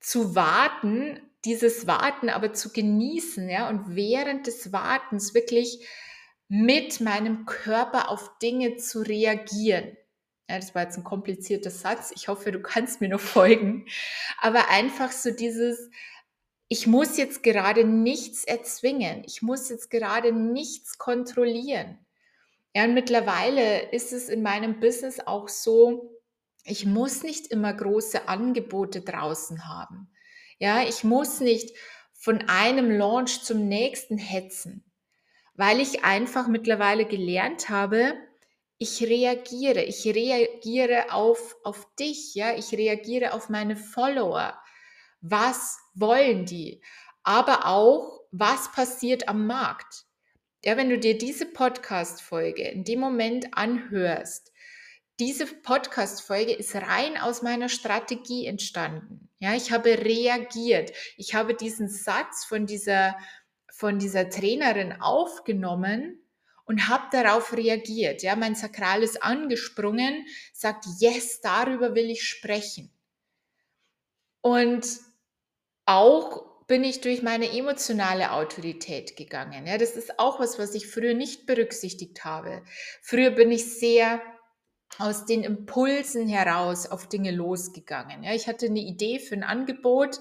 zu 0.00 0.34
warten, 0.34 1.20
dieses 1.44 1.86
Warten 1.86 2.28
aber 2.28 2.52
zu 2.52 2.72
genießen, 2.72 3.48
ja, 3.48 3.68
und 3.68 3.96
während 3.96 4.46
des 4.46 4.72
Wartens 4.72 5.34
wirklich 5.34 5.86
mit 6.48 7.00
meinem 7.00 7.46
Körper 7.46 8.10
auf 8.10 8.38
Dinge 8.38 8.76
zu 8.76 9.00
reagieren. 9.00 9.96
Ja, 10.50 10.56
das 10.56 10.74
war 10.74 10.82
jetzt 10.82 10.98
ein 10.98 11.04
komplizierter 11.04 11.70
Satz. 11.70 12.10
Ich 12.14 12.26
hoffe, 12.26 12.50
du 12.50 12.60
kannst 12.60 13.00
mir 13.00 13.08
noch 13.08 13.20
folgen. 13.20 13.86
Aber 14.38 14.68
einfach 14.68 15.12
so 15.12 15.30
dieses, 15.30 15.90
ich 16.66 16.88
muss 16.88 17.16
jetzt 17.16 17.44
gerade 17.44 17.84
nichts 17.84 18.42
erzwingen. 18.42 19.22
Ich 19.26 19.42
muss 19.42 19.68
jetzt 19.68 19.90
gerade 19.90 20.32
nichts 20.32 20.98
kontrollieren. 20.98 22.04
Ja, 22.74 22.84
und 22.84 22.94
mittlerweile 22.94 23.90
ist 23.90 24.12
es 24.12 24.28
in 24.28 24.42
meinem 24.42 24.78
Business 24.78 25.20
auch 25.20 25.48
so, 25.48 26.20
ich 26.64 26.86
muss 26.86 27.22
nicht 27.22 27.48
immer 27.48 27.72
große 27.72 28.28
Angebote 28.28 29.00
draußen 29.00 29.66
haben. 29.68 30.12
Ja, 30.58 30.82
ich 30.82 31.04
muss 31.04 31.40
nicht 31.40 31.76
von 32.12 32.48
einem 32.48 32.90
Launch 32.90 33.42
zum 33.42 33.66
nächsten 33.66 34.18
hetzen, 34.18 34.84
weil 35.54 35.80
ich 35.80 36.04
einfach 36.04 36.48
mittlerweile 36.48 37.06
gelernt 37.06 37.70
habe, 37.70 38.14
ich 38.78 39.02
reagiere, 39.02 39.82
ich 39.82 40.06
reagiere 40.06 41.12
auf, 41.12 41.56
auf 41.64 41.86
dich, 41.96 42.34
ja, 42.34 42.54
ich 42.56 42.72
reagiere 42.72 43.32
auf 43.34 43.48
meine 43.48 43.76
Follower. 43.76 44.58
Was 45.20 45.78
wollen 45.94 46.46
die? 46.46 46.82
Aber 47.22 47.66
auch, 47.66 48.20
was 48.30 48.72
passiert 48.72 49.28
am 49.28 49.46
Markt? 49.46 50.06
Ja, 50.62 50.76
wenn 50.76 50.90
du 50.90 50.98
dir 50.98 51.16
diese 51.16 51.46
Podcast-Folge 51.46 52.68
in 52.68 52.84
dem 52.84 53.00
Moment 53.00 53.48
anhörst, 53.52 54.52
diese 55.18 55.46
Podcast-Folge 55.46 56.52
ist 56.52 56.74
rein 56.74 57.16
aus 57.16 57.40
meiner 57.40 57.70
Strategie 57.70 58.44
entstanden. 58.44 59.30
Ja, 59.38 59.54
ich 59.54 59.72
habe 59.72 59.88
reagiert. 60.04 60.92
Ich 61.16 61.34
habe 61.34 61.54
diesen 61.54 61.88
Satz 61.88 62.44
von 62.44 62.66
dieser, 62.66 63.16
von 63.72 63.98
dieser 63.98 64.28
Trainerin 64.28 65.00
aufgenommen 65.00 66.22
und 66.66 66.88
habe 66.88 67.04
darauf 67.10 67.54
reagiert. 67.54 68.22
Ja, 68.22 68.36
mein 68.36 68.54
Sakral 68.54 69.02
ist 69.02 69.22
angesprungen, 69.22 70.26
sagt, 70.52 70.84
yes, 70.98 71.40
darüber 71.40 71.94
will 71.94 72.10
ich 72.10 72.22
sprechen. 72.22 72.92
Und 74.42 74.86
auch 75.86 76.49
bin 76.70 76.84
ich 76.84 77.00
durch 77.00 77.20
meine 77.24 77.50
emotionale 77.50 78.30
Autorität 78.30 79.16
gegangen. 79.16 79.66
Ja, 79.66 79.76
das 79.76 79.96
ist 79.96 80.20
auch 80.20 80.38
was, 80.38 80.56
was 80.60 80.72
ich 80.76 80.86
früher 80.86 81.14
nicht 81.14 81.44
berücksichtigt 81.44 82.24
habe. 82.24 82.62
Früher 83.02 83.32
bin 83.32 83.50
ich 83.50 83.80
sehr 83.80 84.22
aus 84.96 85.26
den 85.26 85.42
Impulsen 85.42 86.28
heraus 86.28 86.86
auf 86.86 87.08
Dinge 87.08 87.32
losgegangen. 87.32 88.22
Ja, 88.22 88.34
ich 88.34 88.46
hatte 88.46 88.66
eine 88.66 88.78
Idee 88.78 89.18
für 89.18 89.34
ein 89.34 89.42
Angebot, 89.42 90.20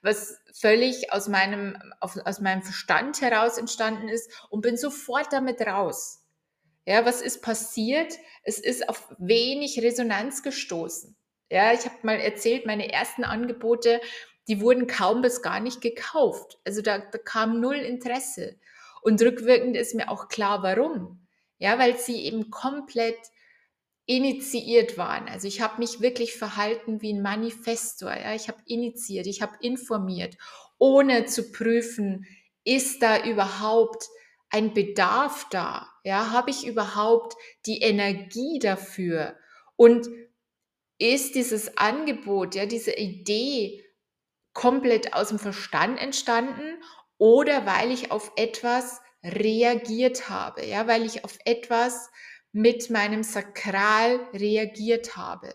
was 0.00 0.38
völlig 0.58 1.12
aus 1.12 1.28
meinem, 1.28 1.76
auf, 2.00 2.16
aus 2.24 2.40
meinem 2.40 2.62
Verstand 2.62 3.20
heraus 3.20 3.58
entstanden 3.58 4.08
ist 4.08 4.32
und 4.48 4.62
bin 4.62 4.78
sofort 4.78 5.34
damit 5.34 5.60
raus. 5.60 6.24
Ja, 6.86 7.04
was 7.04 7.20
ist 7.20 7.42
passiert? 7.42 8.14
Es 8.42 8.58
ist 8.58 8.88
auf 8.88 9.14
wenig 9.18 9.78
Resonanz 9.82 10.42
gestoßen. 10.42 11.14
Ja, 11.50 11.72
ich 11.72 11.84
habe 11.84 11.96
mal 12.04 12.20
erzählt, 12.20 12.64
meine 12.64 12.90
ersten 12.90 13.24
Angebote 13.24 14.00
die 14.50 14.60
wurden 14.60 14.88
kaum 14.88 15.22
bis 15.22 15.42
gar 15.42 15.60
nicht 15.60 15.80
gekauft. 15.80 16.58
Also 16.64 16.82
da, 16.82 16.98
da 16.98 17.18
kam 17.18 17.60
null 17.60 17.76
Interesse. 17.76 18.58
Und 19.00 19.22
rückwirkend 19.22 19.76
ist 19.76 19.94
mir 19.94 20.10
auch 20.10 20.26
klar, 20.26 20.64
warum. 20.64 21.24
Ja, 21.58 21.78
weil 21.78 21.96
sie 21.96 22.24
eben 22.24 22.50
komplett 22.50 23.16
initiiert 24.06 24.98
waren. 24.98 25.28
Also 25.28 25.46
ich 25.46 25.60
habe 25.60 25.78
mich 25.78 26.00
wirklich 26.00 26.34
verhalten 26.34 27.00
wie 27.00 27.12
ein 27.12 27.22
Manifestor. 27.22 28.12
Ja? 28.12 28.34
Ich 28.34 28.48
habe 28.48 28.58
initiiert, 28.66 29.28
ich 29.28 29.40
habe 29.40 29.56
informiert, 29.60 30.36
ohne 30.78 31.26
zu 31.26 31.52
prüfen, 31.52 32.26
ist 32.64 33.02
da 33.02 33.24
überhaupt 33.24 34.08
ein 34.48 34.74
Bedarf 34.74 35.46
da? 35.50 35.86
Ja, 36.02 36.32
habe 36.32 36.50
ich 36.50 36.66
überhaupt 36.66 37.36
die 37.66 37.82
Energie 37.82 38.58
dafür? 38.58 39.36
Und 39.76 40.08
ist 40.98 41.36
dieses 41.36 41.78
Angebot, 41.78 42.56
ja, 42.56 42.66
diese 42.66 42.96
Idee 42.96 43.84
komplett 44.52 45.14
aus 45.14 45.28
dem 45.28 45.38
Verstand 45.38 46.00
entstanden 46.00 46.82
oder 47.18 47.66
weil 47.66 47.90
ich 47.90 48.10
auf 48.10 48.32
etwas 48.36 49.00
reagiert 49.22 50.28
habe, 50.30 50.64
ja, 50.64 50.86
weil 50.86 51.04
ich 51.04 51.24
auf 51.24 51.38
etwas 51.44 52.10
mit 52.52 52.90
meinem 52.90 53.22
Sakral 53.22 54.20
reagiert 54.32 55.16
habe. 55.16 55.54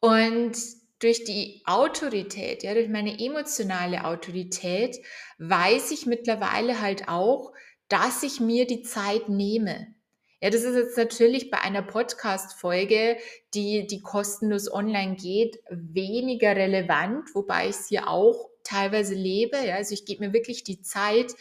Und 0.00 0.56
durch 1.00 1.24
die 1.24 1.62
Autorität, 1.66 2.62
ja, 2.62 2.74
durch 2.74 2.88
meine 2.88 3.18
emotionale 3.18 4.04
Autorität, 4.04 4.96
weiß 5.38 5.90
ich 5.90 6.06
mittlerweile 6.06 6.80
halt 6.80 7.08
auch, 7.08 7.52
dass 7.88 8.22
ich 8.22 8.40
mir 8.40 8.66
die 8.66 8.82
Zeit 8.82 9.28
nehme. 9.28 9.94
Ja, 10.42 10.50
das 10.50 10.64
ist 10.64 10.74
jetzt 10.74 10.98
natürlich 10.98 11.52
bei 11.52 11.60
einer 11.60 11.82
Podcast-Folge, 11.82 13.16
die, 13.54 13.86
die 13.86 14.00
kostenlos 14.00 14.68
online 14.72 15.14
geht, 15.14 15.60
weniger 15.70 16.56
relevant, 16.56 17.32
wobei 17.34 17.68
ich 17.68 17.76
es 17.76 17.86
hier 17.86 18.08
auch 18.08 18.50
teilweise 18.64 19.14
lebe. 19.14 19.56
Ja, 19.64 19.76
also 19.76 19.94
ich 19.94 20.04
gebe 20.04 20.26
mir 20.26 20.32
wirklich 20.32 20.64
die 20.64 20.82
Zeit, 20.82 21.32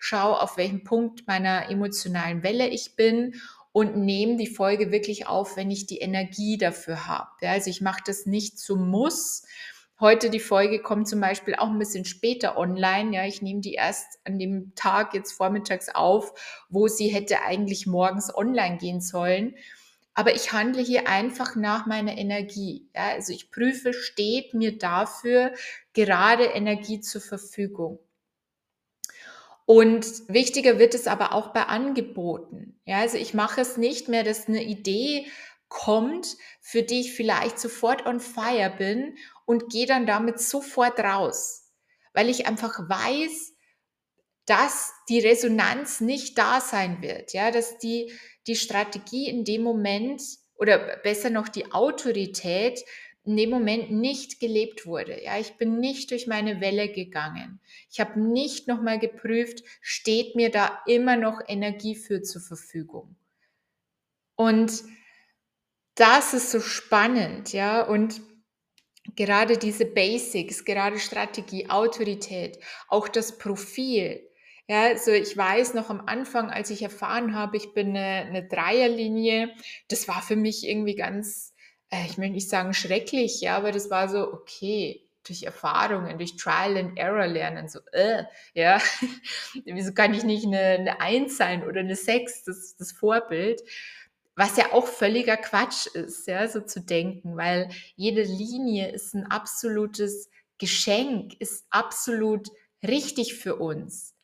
schaue, 0.00 0.42
auf 0.42 0.56
welchem 0.56 0.82
Punkt 0.82 1.28
meiner 1.28 1.70
emotionalen 1.70 2.42
Welle 2.42 2.66
ich 2.66 2.96
bin 2.96 3.40
und 3.70 3.96
nehme 3.96 4.38
die 4.38 4.48
Folge 4.48 4.90
wirklich 4.90 5.28
auf, 5.28 5.56
wenn 5.56 5.70
ich 5.70 5.86
die 5.86 5.98
Energie 5.98 6.58
dafür 6.58 7.06
habe. 7.06 7.30
Ja, 7.42 7.52
also 7.52 7.70
ich 7.70 7.80
mache 7.80 8.02
das 8.04 8.26
nicht 8.26 8.58
zum 8.58 8.90
Muss, 8.90 9.44
Heute 10.00 10.30
die 10.30 10.38
Folge 10.38 10.80
kommt 10.80 11.08
zum 11.08 11.20
Beispiel 11.20 11.56
auch 11.56 11.66
ein 11.66 11.78
bisschen 11.78 12.04
später 12.04 12.56
online. 12.56 13.16
Ja, 13.16 13.26
ich 13.26 13.42
nehme 13.42 13.60
die 13.60 13.74
erst 13.74 14.20
an 14.24 14.38
dem 14.38 14.72
Tag 14.76 15.12
jetzt 15.12 15.32
vormittags 15.32 15.88
auf, 15.88 16.32
wo 16.68 16.86
sie 16.86 17.08
hätte 17.08 17.42
eigentlich 17.42 17.88
morgens 17.88 18.32
online 18.32 18.78
gehen 18.78 19.00
sollen. 19.00 19.56
Aber 20.14 20.36
ich 20.36 20.52
handle 20.52 20.82
hier 20.82 21.08
einfach 21.08 21.56
nach 21.56 21.86
meiner 21.86 22.16
Energie. 22.16 22.88
Ja, 22.94 23.08
also 23.08 23.32
ich 23.32 23.50
prüfe, 23.50 23.92
steht 23.92 24.54
mir 24.54 24.78
dafür 24.78 25.52
gerade 25.94 26.44
Energie 26.44 27.00
zur 27.00 27.20
Verfügung. 27.20 27.98
Und 29.66 30.06
wichtiger 30.28 30.78
wird 30.78 30.94
es 30.94 31.08
aber 31.08 31.32
auch 31.32 31.48
bei 31.48 31.64
Angeboten. 31.64 32.80
Ja, 32.84 32.98
also 32.98 33.16
ich 33.16 33.34
mache 33.34 33.60
es 33.60 33.76
nicht 33.76 34.08
mehr, 34.08 34.22
dass 34.22 34.46
eine 34.46 34.62
Idee 34.62 35.26
kommt, 35.68 36.36
für 36.60 36.82
die 36.82 37.00
ich 37.00 37.14
vielleicht 37.14 37.58
sofort 37.58 38.06
on 38.06 38.20
fire 38.20 38.72
bin 38.78 39.16
und 39.48 39.70
gehe 39.70 39.86
dann 39.86 40.04
damit 40.04 40.40
sofort 40.40 41.00
raus, 41.00 41.72
weil 42.12 42.28
ich 42.28 42.46
einfach 42.46 42.86
weiß, 42.86 43.54
dass 44.44 44.92
die 45.08 45.20
Resonanz 45.20 46.02
nicht 46.02 46.36
da 46.36 46.60
sein 46.60 47.00
wird, 47.00 47.32
ja, 47.32 47.50
dass 47.50 47.78
die, 47.78 48.12
die 48.46 48.56
Strategie 48.56 49.26
in 49.26 49.46
dem 49.46 49.62
Moment 49.62 50.22
oder 50.54 50.98
besser 50.98 51.30
noch 51.30 51.48
die 51.48 51.72
Autorität 51.72 52.84
in 53.24 53.38
dem 53.38 53.48
Moment 53.48 53.90
nicht 53.90 54.38
gelebt 54.38 54.84
wurde. 54.84 55.24
Ja, 55.24 55.38
ich 55.38 55.54
bin 55.54 55.80
nicht 55.80 56.10
durch 56.10 56.26
meine 56.26 56.60
Welle 56.60 56.92
gegangen. 56.92 57.58
Ich 57.90 58.00
habe 58.00 58.20
nicht 58.20 58.68
nochmal 58.68 58.98
geprüft, 58.98 59.64
steht 59.80 60.36
mir 60.36 60.50
da 60.50 60.82
immer 60.86 61.16
noch 61.16 61.40
Energie 61.46 61.96
für 61.96 62.20
zur 62.20 62.42
Verfügung. 62.42 63.16
Und 64.36 64.82
das 65.94 66.34
ist 66.34 66.50
so 66.50 66.60
spannend, 66.60 67.54
ja, 67.54 67.80
und 67.80 68.20
gerade 69.16 69.56
diese 69.58 69.86
Basics, 69.86 70.64
gerade 70.64 70.98
Strategie, 70.98 71.68
Autorität, 71.70 72.58
auch 72.88 73.08
das 73.08 73.38
Profil. 73.38 74.28
Ja, 74.68 74.82
also 74.82 75.12
ich 75.12 75.34
weiß 75.36 75.74
noch 75.74 75.88
am 75.88 76.02
Anfang, 76.06 76.50
als 76.50 76.70
ich 76.70 76.82
erfahren 76.82 77.34
habe, 77.34 77.56
ich 77.56 77.72
bin 77.72 77.96
eine, 77.96 78.26
eine 78.28 78.46
Dreierlinie, 78.46 79.50
das 79.88 80.08
war 80.08 80.20
für 80.20 80.36
mich 80.36 80.66
irgendwie 80.66 80.94
ganz, 80.94 81.54
äh, 81.90 82.04
ich 82.06 82.18
möchte 82.18 82.34
nicht 82.34 82.50
sagen 82.50 82.74
schrecklich, 82.74 83.40
ja, 83.40 83.56
aber 83.56 83.72
das 83.72 83.90
war 83.90 84.08
so, 84.10 84.30
okay, 84.30 85.08
durch 85.24 85.42
Erfahrungen, 85.44 86.18
durch 86.18 86.36
Trial 86.36 86.76
and 86.76 86.98
Error 86.98 87.26
lernen, 87.26 87.68
so, 87.68 87.80
äh, 87.92 88.24
ja, 88.52 88.78
wieso 89.64 89.94
kann 89.94 90.12
ich 90.12 90.24
nicht 90.24 90.46
eine, 90.46 90.60
eine 90.60 91.00
Eins 91.00 91.38
sein 91.38 91.66
oder 91.66 91.80
eine 91.80 91.96
Sechs, 91.96 92.44
das, 92.44 92.76
das 92.76 92.92
Vorbild 92.92 93.62
was 94.38 94.56
ja 94.56 94.72
auch 94.72 94.86
völliger 94.86 95.36
Quatsch 95.36 95.86
ist, 95.88 96.28
ja, 96.28 96.46
so 96.46 96.60
zu 96.60 96.80
denken, 96.80 97.36
weil 97.36 97.70
jede 97.96 98.22
Linie 98.22 98.92
ist 98.92 99.12
ein 99.14 99.26
absolutes 99.26 100.30
Geschenk, 100.58 101.34
ist 101.40 101.66
absolut 101.70 102.48
richtig 102.86 103.34
für 103.34 103.56
uns. 103.56 104.14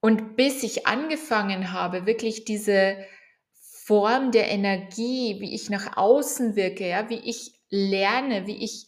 Und 0.00 0.36
bis 0.36 0.62
ich 0.62 0.86
angefangen 0.86 1.72
habe, 1.72 2.06
wirklich 2.06 2.44
diese 2.44 3.04
Form 3.52 4.30
der 4.30 4.48
Energie, 4.48 5.40
wie 5.40 5.56
ich 5.56 5.70
nach 5.70 5.96
außen 5.96 6.54
wirke, 6.54 6.88
ja, 6.88 7.10
wie 7.10 7.18
ich 7.28 7.60
lerne, 7.68 8.46
wie 8.46 8.62
ich 8.62 8.86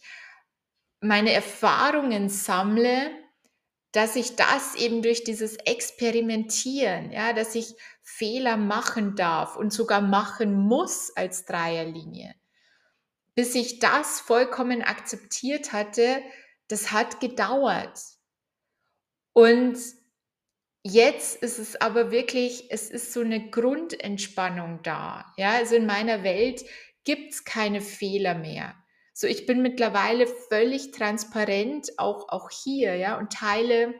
meine 1.01 1.33
Erfahrungen 1.33 2.29
sammle, 2.29 3.11
dass 3.95 4.17
ich 4.17 4.35
das 4.35 4.75
eben 4.75 5.01
durch 5.01 5.23
dieses 5.23 5.55
Experimentieren, 5.55 7.11
ja, 7.11 7.31
dass 7.31 7.55
ich 7.55 7.75
Fehler 8.03 8.57
machen 8.57 9.15
darf 9.15 9.55
und 9.55 9.71
sogar 9.71 10.01
machen 10.01 10.53
muss 10.53 11.15
als 11.15 11.45
Dreierlinie. 11.45 12.35
Bis 13.35 13.55
ich 13.55 13.79
das 13.79 14.19
vollkommen 14.19 14.81
akzeptiert 14.81 15.71
hatte, 15.71 16.21
das 16.67 16.91
hat 16.91 17.21
gedauert. 17.21 17.99
Und 19.31 19.77
jetzt 20.83 21.41
ist 21.41 21.57
es 21.57 21.79
aber 21.79 22.11
wirklich, 22.11 22.71
es 22.71 22.89
ist 22.89 23.13
so 23.13 23.21
eine 23.21 23.49
Grundentspannung 23.49 24.81
da. 24.83 25.33
Ja, 25.37 25.51
also 25.51 25.75
in 25.75 25.85
meiner 25.85 26.23
Welt 26.23 26.65
gibt 27.05 27.33
es 27.33 27.45
keine 27.45 27.79
Fehler 27.79 28.35
mehr. 28.35 28.75
So, 29.17 29.27
ich 29.27 29.45
bin 29.45 29.61
mittlerweile 29.61 30.27
völlig 30.27 30.91
transparent, 30.91 31.87
auch, 31.95 32.27
auch 32.27 32.49
hier, 32.49 32.95
ja, 32.95 33.17
und 33.17 33.31
teile 33.31 33.95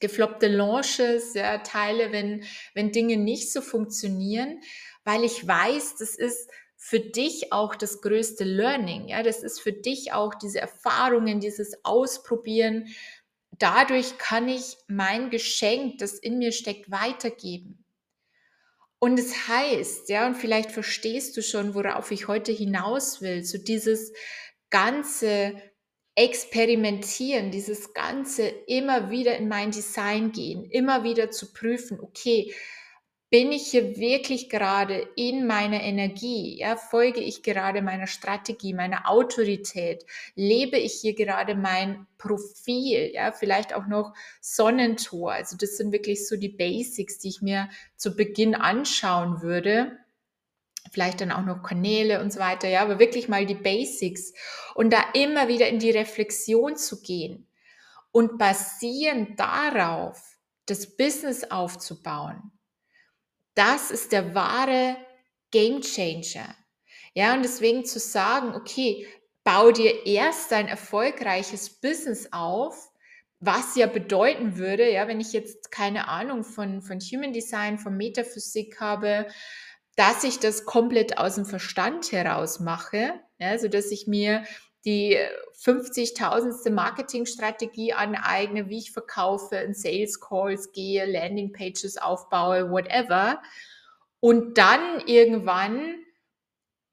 gefloppte 0.00 0.48
Launches, 0.48 1.32
ja, 1.32 1.56
teile, 1.58 2.12
wenn, 2.12 2.44
wenn 2.74 2.92
Dinge 2.92 3.16
nicht 3.16 3.50
so 3.50 3.62
funktionieren, 3.62 4.60
weil 5.02 5.24
ich 5.24 5.48
weiß, 5.48 5.96
das 5.96 6.14
ist 6.14 6.50
für 6.76 7.00
dich 7.00 7.54
auch 7.54 7.74
das 7.74 8.02
größte 8.02 8.44
Learning, 8.44 9.08
ja, 9.08 9.22
das 9.22 9.42
ist 9.42 9.62
für 9.62 9.72
dich 9.72 10.12
auch 10.12 10.34
diese 10.34 10.60
Erfahrungen, 10.60 11.40
dieses 11.40 11.82
Ausprobieren. 11.82 12.88
Dadurch 13.52 14.18
kann 14.18 14.46
ich 14.50 14.76
mein 14.88 15.30
Geschenk, 15.30 15.96
das 16.00 16.18
in 16.18 16.36
mir 16.36 16.52
steckt, 16.52 16.90
weitergeben. 16.90 17.83
Und 19.04 19.20
es 19.20 19.48
heißt, 19.48 20.08
ja, 20.08 20.26
und 20.26 20.34
vielleicht 20.34 20.70
verstehst 20.70 21.36
du 21.36 21.42
schon, 21.42 21.74
worauf 21.74 22.10
ich 22.10 22.26
heute 22.26 22.52
hinaus 22.52 23.20
will, 23.20 23.44
so 23.44 23.58
dieses 23.58 24.14
ganze 24.70 25.52
Experimentieren, 26.14 27.50
dieses 27.50 27.92
ganze 27.92 28.48
immer 28.66 29.10
wieder 29.10 29.36
in 29.36 29.46
mein 29.46 29.72
Design 29.72 30.32
gehen, 30.32 30.64
immer 30.70 31.04
wieder 31.04 31.30
zu 31.30 31.52
prüfen, 31.52 32.00
okay, 32.00 32.54
bin 33.34 33.50
ich 33.50 33.66
hier 33.66 33.96
wirklich 33.96 34.48
gerade 34.48 35.08
in 35.16 35.44
meiner 35.48 35.82
Energie? 35.82 36.56
Ja, 36.56 36.76
folge 36.76 37.18
ich 37.18 37.42
gerade 37.42 37.82
meiner 37.82 38.06
Strategie, 38.06 38.72
meiner 38.74 39.10
Autorität? 39.10 40.06
Lebe 40.36 40.76
ich 40.76 40.92
hier 40.92 41.16
gerade 41.16 41.56
mein 41.56 42.06
Profil? 42.16 43.10
Ja, 43.12 43.32
vielleicht 43.32 43.74
auch 43.74 43.88
noch 43.88 44.14
Sonnentor. 44.40 45.32
Also 45.32 45.56
das 45.56 45.76
sind 45.76 45.90
wirklich 45.90 46.28
so 46.28 46.36
die 46.36 46.48
Basics, 46.48 47.18
die 47.18 47.30
ich 47.30 47.42
mir 47.42 47.68
zu 47.96 48.14
Beginn 48.14 48.54
anschauen 48.54 49.42
würde. 49.42 49.98
Vielleicht 50.92 51.20
dann 51.20 51.32
auch 51.32 51.44
noch 51.44 51.64
Kanäle 51.64 52.20
und 52.22 52.32
so 52.32 52.38
weiter. 52.38 52.68
Ja, 52.68 52.82
aber 52.82 53.00
wirklich 53.00 53.26
mal 53.26 53.46
die 53.46 53.56
Basics 53.56 54.32
und 54.76 54.92
da 54.92 55.02
immer 55.12 55.48
wieder 55.48 55.68
in 55.68 55.80
die 55.80 55.90
Reflexion 55.90 56.76
zu 56.76 57.02
gehen 57.02 57.48
und 58.12 58.38
basierend 58.38 59.40
darauf 59.40 60.22
das 60.66 60.96
Business 60.96 61.42
aufzubauen 61.50 62.52
das 63.54 63.90
ist 63.90 64.12
der 64.12 64.34
wahre 64.34 64.96
Game 65.50 65.80
Changer. 65.80 66.54
Ja, 67.14 67.34
und 67.34 67.42
deswegen 67.42 67.84
zu 67.84 67.98
sagen, 67.98 68.54
okay, 68.54 69.06
bau 69.44 69.70
dir 69.70 70.06
erst 70.06 70.50
dein 70.50 70.66
erfolgreiches 70.66 71.80
Business 71.80 72.28
auf, 72.32 72.90
was 73.40 73.76
ja 73.76 73.86
bedeuten 73.86 74.56
würde, 74.56 74.90
ja, 74.90 75.06
wenn 75.06 75.20
ich 75.20 75.32
jetzt 75.32 75.70
keine 75.70 76.08
Ahnung 76.08 76.44
von, 76.44 76.82
von 76.82 76.98
Human 76.98 77.32
Design, 77.32 77.78
von 77.78 77.96
Metaphysik 77.96 78.80
habe, 78.80 79.26
dass 79.96 80.24
ich 80.24 80.40
das 80.40 80.64
komplett 80.64 81.18
aus 81.18 81.36
dem 81.36 81.44
Verstand 81.46 82.10
heraus 82.10 82.58
mache, 82.58 83.20
ja, 83.38 83.58
so 83.58 83.68
dass 83.68 83.90
ich 83.90 84.06
mir 84.06 84.44
die 84.84 85.18
50.000. 85.62 86.70
Marketingstrategie 86.70 87.94
aneigne, 87.94 88.68
wie 88.68 88.78
ich 88.78 88.92
verkaufe, 88.92 89.56
in 89.56 89.74
Sales 89.74 90.20
Calls 90.20 90.72
gehe, 90.72 91.06
Landing 91.06 91.52
Pages 91.52 91.96
aufbaue, 91.96 92.70
whatever. 92.70 93.40
Und 94.20 94.58
dann 94.58 95.00
irgendwann 95.06 95.96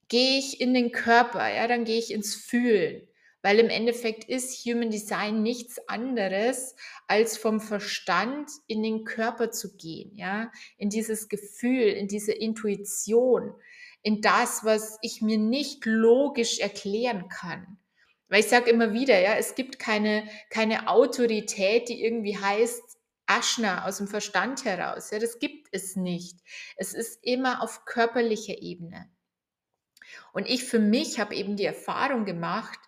gehe 0.07 0.39
ich 0.39 0.59
in 0.59 0.73
den 0.73 0.91
Körper, 0.91 1.47
ja, 1.53 1.67
dann 1.67 1.85
gehe 1.85 1.99
ich 1.99 2.11
ins 2.11 2.35
Fühlen. 2.35 3.07
Weil 3.41 3.57
im 3.57 3.69
Endeffekt 3.69 4.25
ist 4.25 4.65
Human 4.65 4.91
Design 4.91 5.41
nichts 5.41 5.87
anderes, 5.87 6.75
als 7.07 7.37
vom 7.37 7.59
Verstand 7.59 8.51
in 8.67 8.83
den 8.83 9.03
Körper 9.03 9.49
zu 9.51 9.75
gehen, 9.77 10.15
ja, 10.15 10.51
in 10.77 10.89
dieses 10.89 11.27
Gefühl, 11.27 11.87
in 11.87 12.07
diese 12.07 12.33
Intuition, 12.33 13.53
in 14.03 14.21
das, 14.21 14.63
was 14.63 14.99
ich 15.01 15.21
mir 15.21 15.37
nicht 15.37 15.85
logisch 15.85 16.59
erklären 16.59 17.29
kann. 17.29 17.79
Weil 18.31 18.39
ich 18.39 18.47
sage 18.47 18.71
immer 18.71 18.93
wieder, 18.93 19.19
ja, 19.19 19.35
es 19.35 19.55
gibt 19.55 19.77
keine, 19.77 20.23
keine 20.49 20.87
Autorität, 20.87 21.89
die 21.89 22.01
irgendwie 22.01 22.37
heißt, 22.37 22.81
Aschner 23.25 23.85
aus 23.85 23.97
dem 23.97 24.07
Verstand 24.07 24.63
heraus. 24.63 25.11
Ja, 25.11 25.19
das 25.19 25.37
gibt 25.39 25.67
es 25.73 25.97
nicht. 25.97 26.39
Es 26.77 26.93
ist 26.93 27.19
immer 27.23 27.61
auf 27.61 27.83
körperlicher 27.83 28.61
Ebene. 28.61 29.11
Und 30.31 30.49
ich 30.49 30.63
für 30.63 30.79
mich 30.79 31.19
habe 31.19 31.35
eben 31.35 31.57
die 31.57 31.65
Erfahrung 31.65 32.23
gemacht, 32.23 32.79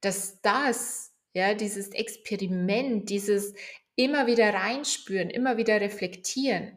dass 0.00 0.40
das, 0.42 1.12
ja, 1.32 1.54
dieses 1.54 1.90
Experiment, 1.90 3.08
dieses 3.08 3.54
immer 3.94 4.26
wieder 4.26 4.52
reinspüren, 4.52 5.30
immer 5.30 5.56
wieder 5.58 5.80
reflektieren, 5.80 6.76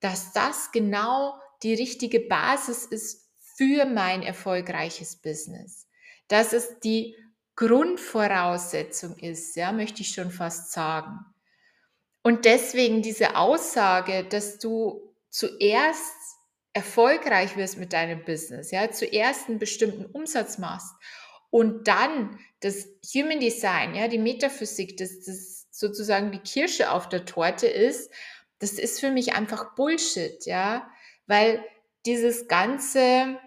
dass 0.00 0.32
das 0.32 0.72
genau 0.72 1.38
die 1.62 1.74
richtige 1.74 2.20
Basis 2.20 2.86
ist 2.86 3.28
für 3.54 3.84
mein 3.84 4.22
erfolgreiches 4.22 5.16
Business. 5.16 5.86
Dass 6.28 6.54
es 6.54 6.80
die 6.80 7.14
Grundvoraussetzung 7.56 9.16
ist, 9.18 9.56
ja, 9.56 9.72
möchte 9.72 10.02
ich 10.02 10.08
schon 10.08 10.30
fast 10.30 10.72
sagen. 10.72 11.20
Und 12.22 12.46
deswegen 12.46 13.02
diese 13.02 13.36
Aussage, 13.36 14.24
dass 14.24 14.58
du 14.58 15.14
zuerst 15.30 16.14
erfolgreich 16.72 17.56
wirst 17.56 17.78
mit 17.78 17.92
deinem 17.92 18.24
Business, 18.24 18.70
ja, 18.70 18.90
zuerst 18.90 19.48
einen 19.48 19.58
bestimmten 19.58 20.06
Umsatz 20.06 20.58
machst 20.58 20.92
Und 21.50 21.86
dann 21.86 22.38
das 22.60 22.88
Human 23.14 23.38
Design, 23.40 23.94
ja, 23.94 24.08
die 24.08 24.18
Metaphysik, 24.18 24.96
das, 24.96 25.20
das 25.24 25.68
sozusagen 25.70 26.32
die 26.32 26.40
Kirsche 26.40 26.90
auf 26.90 27.08
der 27.08 27.24
Torte 27.24 27.66
ist, 27.66 28.10
das 28.58 28.72
ist 28.72 29.00
für 29.00 29.10
mich 29.10 29.34
einfach 29.34 29.74
Bullshit, 29.74 30.44
ja, 30.46 30.90
weil 31.26 31.64
dieses 32.06 32.48
ganze, 32.48 33.38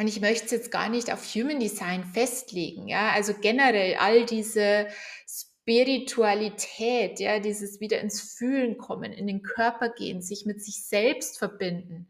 und 0.00 0.08
ich 0.08 0.22
möchte 0.22 0.46
es 0.46 0.50
jetzt 0.50 0.70
gar 0.70 0.88
nicht 0.88 1.12
auf 1.12 1.22
Human 1.34 1.60
Design 1.60 2.04
festlegen, 2.04 2.88
ja, 2.88 3.10
also 3.10 3.34
generell 3.34 3.96
all 3.96 4.24
diese 4.24 4.86
Spiritualität, 5.28 7.20
ja, 7.20 7.38
dieses 7.38 7.80
wieder 7.80 8.00
ins 8.00 8.22
Fühlen 8.22 8.78
kommen, 8.78 9.12
in 9.12 9.26
den 9.26 9.42
Körper 9.42 9.90
gehen, 9.90 10.22
sich 10.22 10.46
mit 10.46 10.64
sich 10.64 10.86
selbst 10.86 11.38
verbinden. 11.38 12.08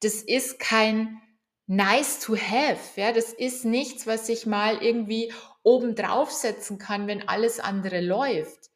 Das 0.00 0.14
ist 0.14 0.58
kein 0.58 1.22
nice 1.68 2.18
to 2.18 2.36
have, 2.36 3.00
ja, 3.00 3.12
das 3.12 3.32
ist 3.32 3.64
nichts, 3.64 4.08
was 4.08 4.28
ich 4.28 4.44
mal 4.44 4.82
irgendwie 4.82 5.32
oben 5.62 5.94
draufsetzen 5.94 6.78
kann, 6.78 7.06
wenn 7.06 7.28
alles 7.28 7.60
andere 7.60 8.00
läuft. 8.00 8.70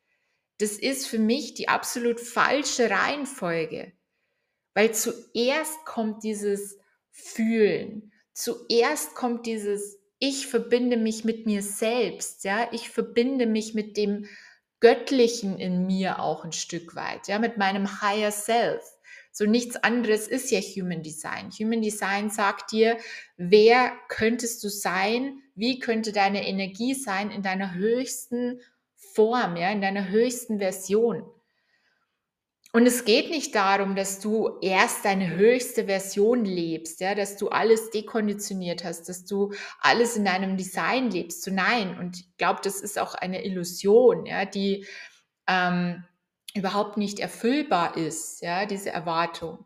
Das 0.58 0.74
ist 0.74 1.08
für 1.08 1.18
mich 1.18 1.54
die 1.54 1.68
absolut 1.68 2.20
falsche 2.20 2.90
Reihenfolge, 2.90 3.92
weil 4.74 4.94
zuerst 4.94 5.84
kommt 5.84 6.22
dieses 6.22 6.78
Fühlen, 7.10 8.12
zuerst 8.36 9.14
kommt 9.14 9.46
dieses 9.46 9.98
ich 10.18 10.46
verbinde 10.46 10.96
mich 10.96 11.24
mit 11.24 11.46
mir 11.46 11.62
selbst, 11.62 12.44
ja, 12.44 12.68
ich 12.72 12.88
verbinde 12.88 13.46
mich 13.46 13.74
mit 13.74 13.96
dem 13.96 14.26
Göttlichen 14.80 15.58
in 15.58 15.86
mir 15.86 16.20
auch 16.20 16.44
ein 16.44 16.52
Stück 16.52 16.94
weit, 16.94 17.28
ja, 17.28 17.38
mit 17.38 17.58
meinem 17.58 18.00
Higher 18.00 18.32
Self. 18.32 18.82
So 19.30 19.44
nichts 19.44 19.76
anderes 19.76 20.28
ist 20.28 20.50
ja 20.50 20.60
Human 20.60 21.02
Design. 21.02 21.50
Human 21.50 21.82
Design 21.82 22.30
sagt 22.30 22.72
dir, 22.72 22.96
wer 23.36 23.92
könntest 24.08 24.64
du 24.64 24.68
sein, 24.68 25.42
wie 25.54 25.78
könnte 25.78 26.12
deine 26.12 26.48
Energie 26.48 26.94
sein 26.94 27.30
in 27.30 27.42
deiner 27.42 27.74
höchsten 27.74 28.60
Form, 28.94 29.56
ja, 29.56 29.70
in 29.70 29.82
deiner 29.82 30.08
höchsten 30.08 30.58
Version. 30.58 31.30
Und 32.76 32.84
es 32.84 33.06
geht 33.06 33.30
nicht 33.30 33.54
darum, 33.54 33.96
dass 33.96 34.20
du 34.20 34.58
erst 34.60 35.06
deine 35.06 35.34
höchste 35.34 35.86
Version 35.86 36.44
lebst, 36.44 37.00
ja, 37.00 37.14
dass 37.14 37.38
du 37.38 37.48
alles 37.48 37.88
dekonditioniert 37.88 38.84
hast, 38.84 39.08
dass 39.08 39.24
du 39.24 39.54
alles 39.80 40.18
in 40.18 40.26
deinem 40.26 40.58
Design 40.58 41.10
lebst. 41.10 41.42
So 41.42 41.50
nein. 41.50 41.98
Und 41.98 42.18
ich 42.18 42.36
glaube, 42.36 42.60
das 42.62 42.82
ist 42.82 42.98
auch 42.98 43.14
eine 43.14 43.46
Illusion, 43.46 44.26
ja, 44.26 44.44
die 44.44 44.84
ähm, 45.46 46.04
überhaupt 46.54 46.98
nicht 46.98 47.18
erfüllbar 47.18 47.96
ist, 47.96 48.42
ja, 48.42 48.66
diese 48.66 48.90
Erwartung. 48.90 49.64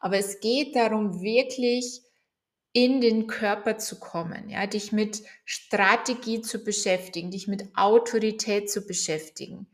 Aber 0.00 0.18
es 0.18 0.40
geht 0.40 0.74
darum, 0.74 1.22
wirklich 1.22 2.00
in 2.72 3.00
den 3.00 3.28
Körper 3.28 3.78
zu 3.78 4.00
kommen, 4.00 4.50
ja, 4.50 4.66
dich 4.66 4.90
mit 4.90 5.22
Strategie 5.44 6.40
zu 6.40 6.64
beschäftigen, 6.64 7.30
dich 7.30 7.46
mit 7.46 7.68
Autorität 7.76 8.68
zu 8.68 8.84
beschäftigen 8.84 9.68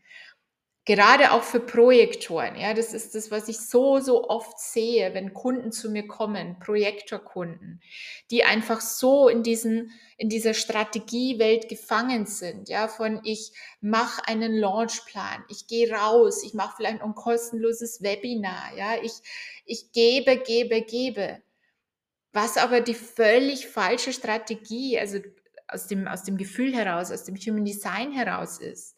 Gerade 0.87 1.33
auch 1.33 1.42
für 1.42 1.61
Projektoren, 1.61 2.57
ja, 2.57 2.75
das 2.75 2.92
ist 2.92 3.14
das, 3.14 3.31
was 3.31 3.49
ich 3.49 3.59
so, 3.59 4.01
so 4.01 4.29
oft 4.29 4.59
sehe, 4.59 5.14
wenn 5.14 5.33
Kunden 5.33 5.73
zu 5.73 5.90
mir 5.90 6.07
kommen, 6.07 6.59
Projektorkunden, 6.59 7.81
die 8.31 8.44
einfach 8.44 8.83
so 8.83 9.31
in 9.31 9.42
diesen, 9.42 9.92
in 10.18 10.29
dieser 10.29 10.53
Strategiewelt 10.53 11.70
gefangen 11.70 12.27
sind, 12.27 12.68
ja, 12.68 12.87
von 12.87 13.23
ich 13.25 13.53
mache 13.81 14.29
einen 14.29 14.55
Launchplan, 14.55 15.42
ich 15.49 15.68
gehe 15.68 15.90
raus, 15.90 16.42
ich 16.44 16.53
mache 16.53 16.77
vielleicht 16.77 17.01
ein 17.01 17.14
kostenloses 17.14 18.03
Webinar, 18.03 18.77
ja, 18.77 19.03
ich, 19.03 19.12
ich 19.64 19.90
gebe, 19.92 20.37
gebe, 20.37 20.83
gebe. 20.83 21.42
Was 22.35 22.59
aber 22.59 22.83
die 22.83 22.94
völlig 22.94 23.68
falsche 23.68 24.12
Strategie, 24.12 24.99
also 24.99 25.18
aus 25.66 25.87
dem, 25.87 26.07
aus 26.07 26.25
dem 26.25 26.37
Gefühl 26.37 26.75
heraus, 26.77 27.11
aus 27.11 27.25
dem 27.25 27.37
Human 27.37 27.64
Design 27.64 28.12
heraus 28.12 28.59
ist 28.59 28.93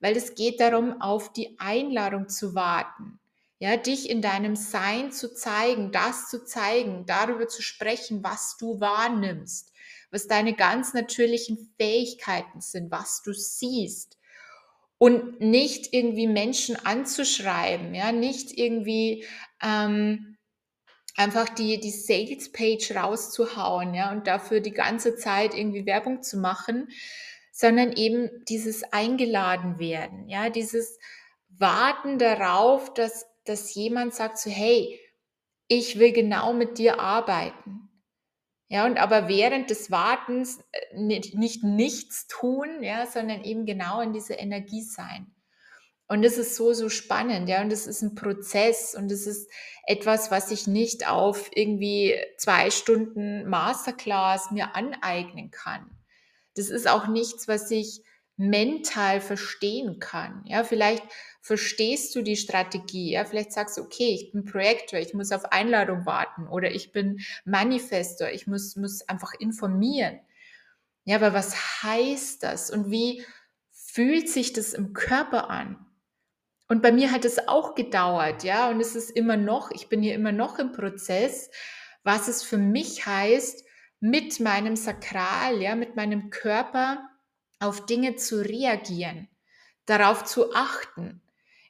weil 0.00 0.16
es 0.16 0.34
geht 0.34 0.60
darum, 0.60 1.00
auf 1.00 1.32
die 1.32 1.58
Einladung 1.58 2.28
zu 2.28 2.54
warten. 2.54 3.18
Ja, 3.60 3.76
dich 3.76 4.08
in 4.08 4.22
deinem 4.22 4.54
Sein 4.54 5.10
zu 5.10 5.34
zeigen, 5.34 5.90
das 5.90 6.28
zu 6.28 6.44
zeigen, 6.44 7.06
darüber 7.06 7.48
zu 7.48 7.60
sprechen, 7.60 8.22
was 8.22 8.56
du 8.56 8.78
wahrnimmst, 8.80 9.72
was 10.12 10.28
deine 10.28 10.54
ganz 10.54 10.94
natürlichen 10.94 11.72
Fähigkeiten 11.76 12.60
sind, 12.60 12.92
was 12.92 13.22
du 13.22 13.32
siehst. 13.32 14.16
Und 14.96 15.40
nicht 15.40 15.92
irgendwie 15.92 16.28
Menschen 16.28 16.76
anzuschreiben, 16.76 17.94
ja, 17.94 18.12
nicht 18.12 18.56
irgendwie 18.56 19.24
ähm, 19.60 20.36
einfach 21.16 21.48
die, 21.48 21.80
die 21.80 21.90
Sales-Page 21.90 22.94
rauszuhauen, 22.94 23.94
ja, 23.94 24.12
und 24.12 24.26
dafür 24.28 24.60
die 24.60 24.72
ganze 24.72 25.16
Zeit 25.16 25.54
irgendwie 25.54 25.84
Werbung 25.84 26.22
zu 26.22 26.38
machen, 26.38 26.88
sondern 27.58 27.90
eben 27.90 28.30
dieses 28.48 28.84
eingeladen 28.92 29.80
werden, 29.80 30.28
ja, 30.28 30.48
dieses 30.48 30.96
Warten 31.48 32.20
darauf, 32.20 32.94
dass, 32.94 33.26
dass 33.46 33.74
jemand 33.74 34.14
sagt 34.14 34.38
so, 34.38 34.48
hey, 34.48 34.96
ich 35.66 35.98
will 35.98 36.12
genau 36.12 36.52
mit 36.52 36.78
dir 36.78 37.00
arbeiten. 37.00 37.90
Ja, 38.68 38.86
und 38.86 38.96
aber 38.96 39.26
während 39.26 39.70
des 39.70 39.90
Wartens 39.90 40.60
äh, 40.70 41.00
nicht, 41.00 41.34
nicht 41.34 41.64
nichts 41.64 42.28
tun, 42.28 42.80
ja, 42.80 43.06
sondern 43.06 43.42
eben 43.42 43.66
genau 43.66 44.02
in 44.02 44.12
dieser 44.12 44.38
Energie 44.38 44.82
sein. 44.82 45.26
Und 46.06 46.22
das 46.22 46.38
ist 46.38 46.54
so, 46.54 46.72
so 46.74 46.88
spannend, 46.88 47.48
ja, 47.48 47.60
und 47.60 47.72
das 47.72 47.88
ist 47.88 48.02
ein 48.02 48.14
Prozess 48.14 48.94
und 48.94 49.10
das 49.10 49.26
ist 49.26 49.50
etwas, 49.84 50.30
was 50.30 50.52
ich 50.52 50.68
nicht 50.68 51.08
auf 51.08 51.50
irgendwie 51.52 52.14
zwei 52.36 52.70
Stunden 52.70 53.48
Masterclass 53.48 54.52
mir 54.52 54.76
aneignen 54.76 55.50
kann. 55.50 55.97
Das 56.58 56.70
ist 56.70 56.88
auch 56.88 57.06
nichts, 57.06 57.48
was 57.48 57.70
ich 57.70 58.02
mental 58.36 59.20
verstehen 59.20 59.98
kann. 59.98 60.44
Ja, 60.46 60.62
vielleicht 60.64 61.02
verstehst 61.40 62.14
du 62.14 62.22
die 62.22 62.36
Strategie. 62.36 63.12
Ja, 63.12 63.24
vielleicht 63.24 63.52
sagst 63.52 63.78
du, 63.78 63.82
okay, 63.82 64.14
ich 64.14 64.32
bin 64.32 64.44
Projektor, 64.44 64.98
ich 65.00 65.14
muss 65.14 65.32
auf 65.32 65.46
Einladung 65.46 66.06
warten 66.06 66.46
oder 66.46 66.70
ich 66.70 66.92
bin 66.92 67.20
Manifestor, 67.44 68.28
ich 68.28 68.46
muss, 68.46 68.76
muss 68.76 69.08
einfach 69.08 69.32
informieren. 69.38 70.20
Ja, 71.04 71.16
aber 71.16 71.32
was 71.32 71.82
heißt 71.82 72.42
das 72.42 72.70
und 72.70 72.90
wie 72.90 73.24
fühlt 73.72 74.28
sich 74.28 74.52
das 74.52 74.74
im 74.74 74.92
Körper 74.92 75.48
an? 75.50 75.84
Und 76.68 76.82
bei 76.82 76.92
mir 76.92 77.10
hat 77.12 77.24
es 77.24 77.48
auch 77.48 77.74
gedauert, 77.74 78.44
ja, 78.44 78.68
und 78.68 78.80
es 78.80 78.94
ist 78.94 79.10
immer 79.10 79.38
noch, 79.38 79.70
ich 79.70 79.88
bin 79.88 80.02
hier 80.02 80.14
immer 80.14 80.32
noch 80.32 80.58
im 80.58 80.72
Prozess, 80.72 81.50
was 82.04 82.28
es 82.28 82.42
für 82.42 82.58
mich 82.58 83.06
heißt, 83.06 83.64
mit 84.00 84.40
meinem 84.40 84.76
Sakral, 84.76 85.60
ja, 85.60 85.74
mit 85.74 85.96
meinem 85.96 86.30
Körper 86.30 87.08
auf 87.60 87.86
Dinge 87.86 88.16
zu 88.16 88.40
reagieren, 88.44 89.28
darauf 89.86 90.24
zu 90.24 90.54
achten. 90.54 91.22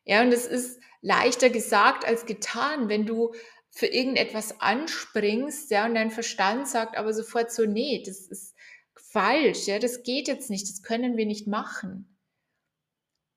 Ja, 0.05 0.23
und 0.23 0.33
es 0.33 0.47
ist 0.47 0.81
leichter 1.01 1.51
gesagt 1.51 2.05
als 2.05 2.27
getan, 2.27 2.89
wenn 2.89 3.07
du 3.07 3.35
für 3.71 3.87
irgendetwas 3.87 4.61
anspringst, 4.61 5.71
ja, 5.71 5.87
und 5.87 5.95
dein 5.95 6.11
Verstand 6.11 6.69
sagt 6.69 6.97
aber 6.97 7.13
sofort 7.13 7.53
so, 7.53 7.65
nee, 7.65 8.03
das 8.05 8.27
ist 8.27 8.55
falsch, 8.95 9.67
ja, 9.67 9.79
das 9.79 10.03
geht 10.03 10.29
jetzt 10.29 10.51
nicht, 10.51 10.69
das 10.69 10.83
können 10.83 11.17
wir 11.17 11.27
nicht 11.27 11.47
machen. 11.47 12.19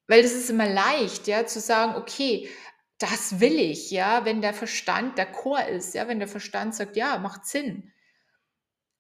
Weil 0.08 0.24
das 0.24 0.34
ist 0.34 0.50
immer 0.50 0.68
leicht, 0.68 1.28
ja, 1.28 1.46
zu 1.46 1.60
sagen, 1.60 1.96
okay, 1.96 2.50
das 2.98 3.40
will 3.40 3.60
ich, 3.60 3.92
ja, 3.92 4.26
wenn 4.26 4.42
der 4.42 4.54
Verstand 4.54 5.18
der 5.18 5.32
Chor 5.32 5.64
ist, 5.66 5.96
ja, 5.96 6.08
wenn 6.08 6.20
der 6.20 6.28
Verstand 6.28 6.76
sagt, 6.76 6.96
ja, 6.96 7.18
macht 7.18 7.46
Sinn. 7.46 7.92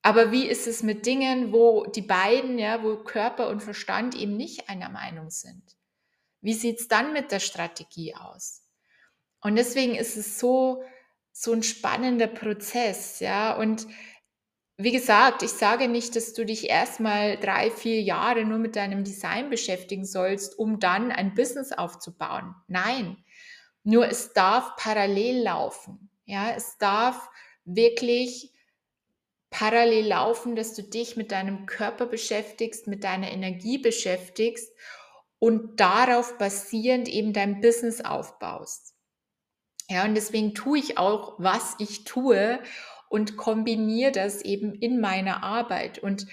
Aber 0.02 0.32
wie 0.32 0.48
ist 0.48 0.68
es 0.68 0.82
mit 0.82 1.06
Dingen, 1.06 1.54
wo 1.54 1.86
die 1.86 2.02
beiden, 2.02 2.58
ja, 2.58 2.84
wo 2.84 2.98
Körper 2.98 3.50
und 3.50 3.62
Verstand 3.62 4.16
eben 4.16 4.36
nicht 4.36 4.70
einer 4.70 4.90
Meinung 4.90 5.30
sind? 5.30 5.64
Wie 6.42 6.54
sieht 6.54 6.80
es 6.80 6.88
dann 6.88 7.14
mit 7.14 7.32
der 7.32 7.40
Strategie 7.40 8.16
aus? 8.16 8.64
Und 9.42 9.56
deswegen 9.56 9.96
ist 9.96 10.18
es 10.18 10.40
so, 10.40 10.84
so 11.32 11.54
ein 11.54 11.64
spannender 11.64 12.28
Prozess, 12.28 13.20
ja. 13.20 13.56
Und 13.56 13.88
wie 14.78 14.92
gesagt, 14.92 15.44
ich 15.44 15.52
sage 15.52 15.88
nicht, 15.88 16.16
dass 16.16 16.34
du 16.34 16.46
dich 16.46 16.70
erstmal 16.70 17.38
drei, 17.38 17.70
vier 17.70 18.02
Jahre 18.02 18.44
nur 18.44 18.58
mit 18.58 18.76
deinem 18.76 19.04
Design 19.04 19.52
beschäftigen 19.52 20.06
sollst, 20.06 20.58
um 20.58 20.80
dann 20.80 21.12
ein 21.12 21.36
Business 21.36 21.72
aufzubauen. 21.72 22.56
Nein, 22.68 23.24
nur 23.84 24.08
es 24.08 24.34
darf 24.34 24.76
parallel 24.78 25.44
laufen. 25.44 26.10
Ja, 26.26 26.52
es 26.52 26.78
darf 26.80 27.30
wirklich 27.66 28.52
parallel 29.52 30.08
laufen, 30.08 30.56
dass 30.56 30.74
du 30.74 30.82
dich 30.82 31.16
mit 31.16 31.32
deinem 31.32 31.68
Körper 31.68 32.08
beschäftigst, 32.08 32.88
mit 32.88 33.04
deiner 33.04 33.30
Energie 33.32 33.78
beschäftigst 33.78 34.74
und 35.38 35.80
darauf 35.80 36.38
basierend 36.40 37.08
eben 37.08 37.34
dein 37.34 37.62
Business 37.62 38.02
aufbaust. 38.02 38.96
Ja, 39.90 40.06
und 40.06 40.16
deswegen 40.16 40.56
tue 40.56 40.80
ich 40.80 40.98
auch, 40.98 41.36
was 41.38 41.76
ich 41.78 42.06
tue 42.06 42.60
und 43.10 43.36
kombiniere 43.36 44.14
das 44.14 44.42
eben 44.42 44.74
in 44.74 45.02
meiner 45.02 45.44
Arbeit. 45.44 46.00
Und 46.00 46.28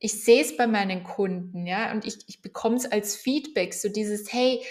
ich 0.00 0.24
sehe 0.24 0.42
es 0.42 0.56
bei 0.56 0.66
meinen 0.66 1.04
Kunden, 1.04 1.66
ja, 1.66 1.92
und 1.92 2.04
ich, 2.04 2.18
ich 2.26 2.42
bekomme 2.42 2.76
es 2.76 2.90
als 2.90 3.16
Feedback, 3.16 3.72
so 3.72 3.88
dieses, 3.88 4.32
hey, 4.32 4.64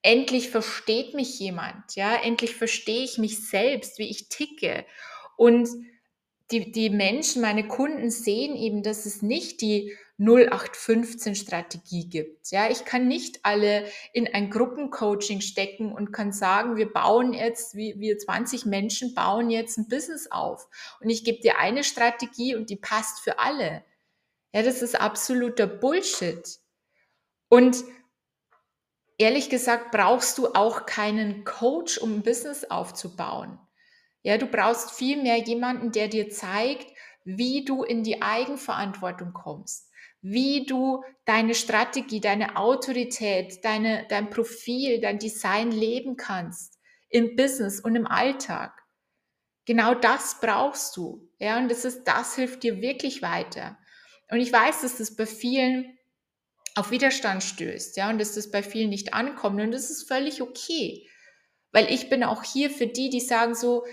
endlich 0.00 0.48
versteht 0.48 1.14
mich 1.14 1.38
jemand, 1.38 1.94
ja, 1.94 2.16
endlich 2.16 2.56
verstehe 2.56 3.04
ich 3.04 3.18
mich 3.18 3.46
selbst, 3.46 3.98
wie 3.98 4.08
ich 4.08 4.30
ticke. 4.30 4.86
Und 5.36 5.68
die, 6.52 6.70
die 6.70 6.90
Menschen, 6.90 7.42
meine 7.42 7.66
Kunden 7.66 8.10
sehen 8.10 8.54
eben, 8.54 8.82
dass 8.82 9.06
es 9.06 9.22
nicht 9.22 9.60
die 9.62 9.96
0815-Strategie 10.18 12.08
gibt. 12.08 12.50
Ja, 12.50 12.70
ich 12.70 12.84
kann 12.84 13.08
nicht 13.08 13.40
alle 13.42 13.86
in 14.12 14.28
ein 14.32 14.50
Gruppencoaching 14.50 15.40
stecken 15.40 15.92
und 15.92 16.12
kann 16.12 16.32
sagen, 16.32 16.76
wir 16.76 16.92
bauen 16.92 17.32
jetzt, 17.32 17.74
wir 17.74 18.18
20 18.18 18.66
Menschen 18.66 19.14
bauen 19.14 19.50
jetzt 19.50 19.78
ein 19.78 19.88
Business 19.88 20.30
auf. 20.30 20.68
Und 21.00 21.10
ich 21.10 21.24
gebe 21.24 21.40
dir 21.40 21.58
eine 21.58 21.82
Strategie 21.82 22.54
und 22.54 22.70
die 22.70 22.76
passt 22.76 23.20
für 23.20 23.38
alle. 23.38 23.82
Ja, 24.54 24.62
das 24.62 24.82
ist 24.82 25.00
absoluter 25.00 25.66
Bullshit. 25.66 26.60
Und 27.48 27.82
ehrlich 29.18 29.48
gesagt 29.48 29.90
brauchst 29.90 30.38
du 30.38 30.48
auch 30.48 30.86
keinen 30.86 31.44
Coach, 31.44 31.98
um 31.98 32.16
ein 32.16 32.22
Business 32.22 32.64
aufzubauen. 32.64 33.58
Ja, 34.22 34.38
du 34.38 34.46
brauchst 34.46 34.92
vielmehr 34.92 35.38
jemanden, 35.38 35.92
der 35.92 36.08
dir 36.08 36.30
zeigt, 36.30 36.86
wie 37.24 37.64
du 37.64 37.82
in 37.82 38.02
die 38.02 38.22
Eigenverantwortung 38.22 39.32
kommst, 39.32 39.90
wie 40.20 40.66
du 40.66 41.02
deine 41.24 41.54
Strategie, 41.54 42.20
deine 42.20 42.56
Autorität, 42.56 43.64
deine, 43.64 44.06
dein 44.08 44.30
Profil, 44.30 45.00
dein 45.00 45.18
Design 45.18 45.70
leben 45.70 46.16
kannst 46.16 46.78
im 47.08 47.36
Business 47.36 47.80
und 47.80 47.96
im 47.96 48.06
Alltag. 48.06 48.72
Genau 49.64 49.94
das 49.94 50.38
brauchst 50.40 50.96
du. 50.96 51.28
Ja, 51.38 51.58
und 51.58 51.70
das 51.70 51.84
ist, 51.84 52.04
das 52.04 52.34
hilft 52.34 52.62
dir 52.62 52.80
wirklich 52.80 53.22
weiter. 53.22 53.78
Und 54.30 54.40
ich 54.40 54.52
weiß, 54.52 54.82
dass 54.82 54.96
das 54.96 55.14
bei 55.14 55.26
vielen 55.26 55.98
auf 56.74 56.90
Widerstand 56.90 57.42
stößt, 57.42 57.98
ja, 57.98 58.08
und 58.08 58.18
dass 58.18 58.34
das 58.34 58.50
bei 58.50 58.62
vielen 58.62 58.88
nicht 58.88 59.12
ankommt. 59.12 59.60
Und 59.60 59.72
das 59.72 59.90
ist 59.90 60.08
völlig 60.08 60.40
okay. 60.40 61.06
Weil 61.70 61.92
ich 61.92 62.08
bin 62.08 62.24
auch 62.24 62.42
hier 62.42 62.70
für 62.70 62.86
die, 62.86 63.10
die 63.10 63.20
sagen 63.20 63.54
so, 63.54 63.84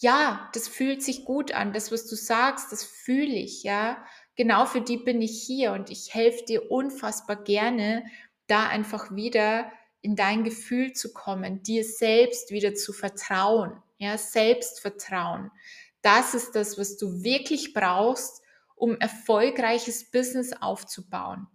ja, 0.00 0.48
das 0.54 0.66
fühlt 0.66 1.02
sich 1.02 1.26
gut 1.26 1.52
an, 1.52 1.74
das, 1.74 1.92
was 1.92 2.06
du 2.06 2.16
sagst, 2.16 2.72
das 2.72 2.84
fühle 2.84 3.34
ich, 3.34 3.62
ja. 3.62 4.02
Genau 4.34 4.64
für 4.64 4.80
die 4.80 4.96
bin 4.96 5.20
ich 5.20 5.42
hier 5.42 5.72
und 5.72 5.90
ich 5.90 6.14
helfe 6.14 6.44
dir 6.46 6.70
unfassbar 6.70 7.36
gerne, 7.36 8.04
da 8.46 8.66
einfach 8.66 9.14
wieder 9.14 9.70
in 10.00 10.16
dein 10.16 10.42
Gefühl 10.42 10.94
zu 10.94 11.12
kommen, 11.12 11.62
dir 11.62 11.84
selbst 11.84 12.50
wieder 12.50 12.74
zu 12.74 12.94
vertrauen, 12.94 13.74
ja, 13.98 14.16
Selbstvertrauen. 14.16 15.50
Das 16.00 16.32
ist 16.32 16.52
das, 16.52 16.78
was 16.78 16.96
du 16.96 17.22
wirklich 17.22 17.74
brauchst, 17.74 18.40
um 18.76 18.96
erfolgreiches 18.98 20.10
Business 20.10 20.54
aufzubauen. 20.54 21.46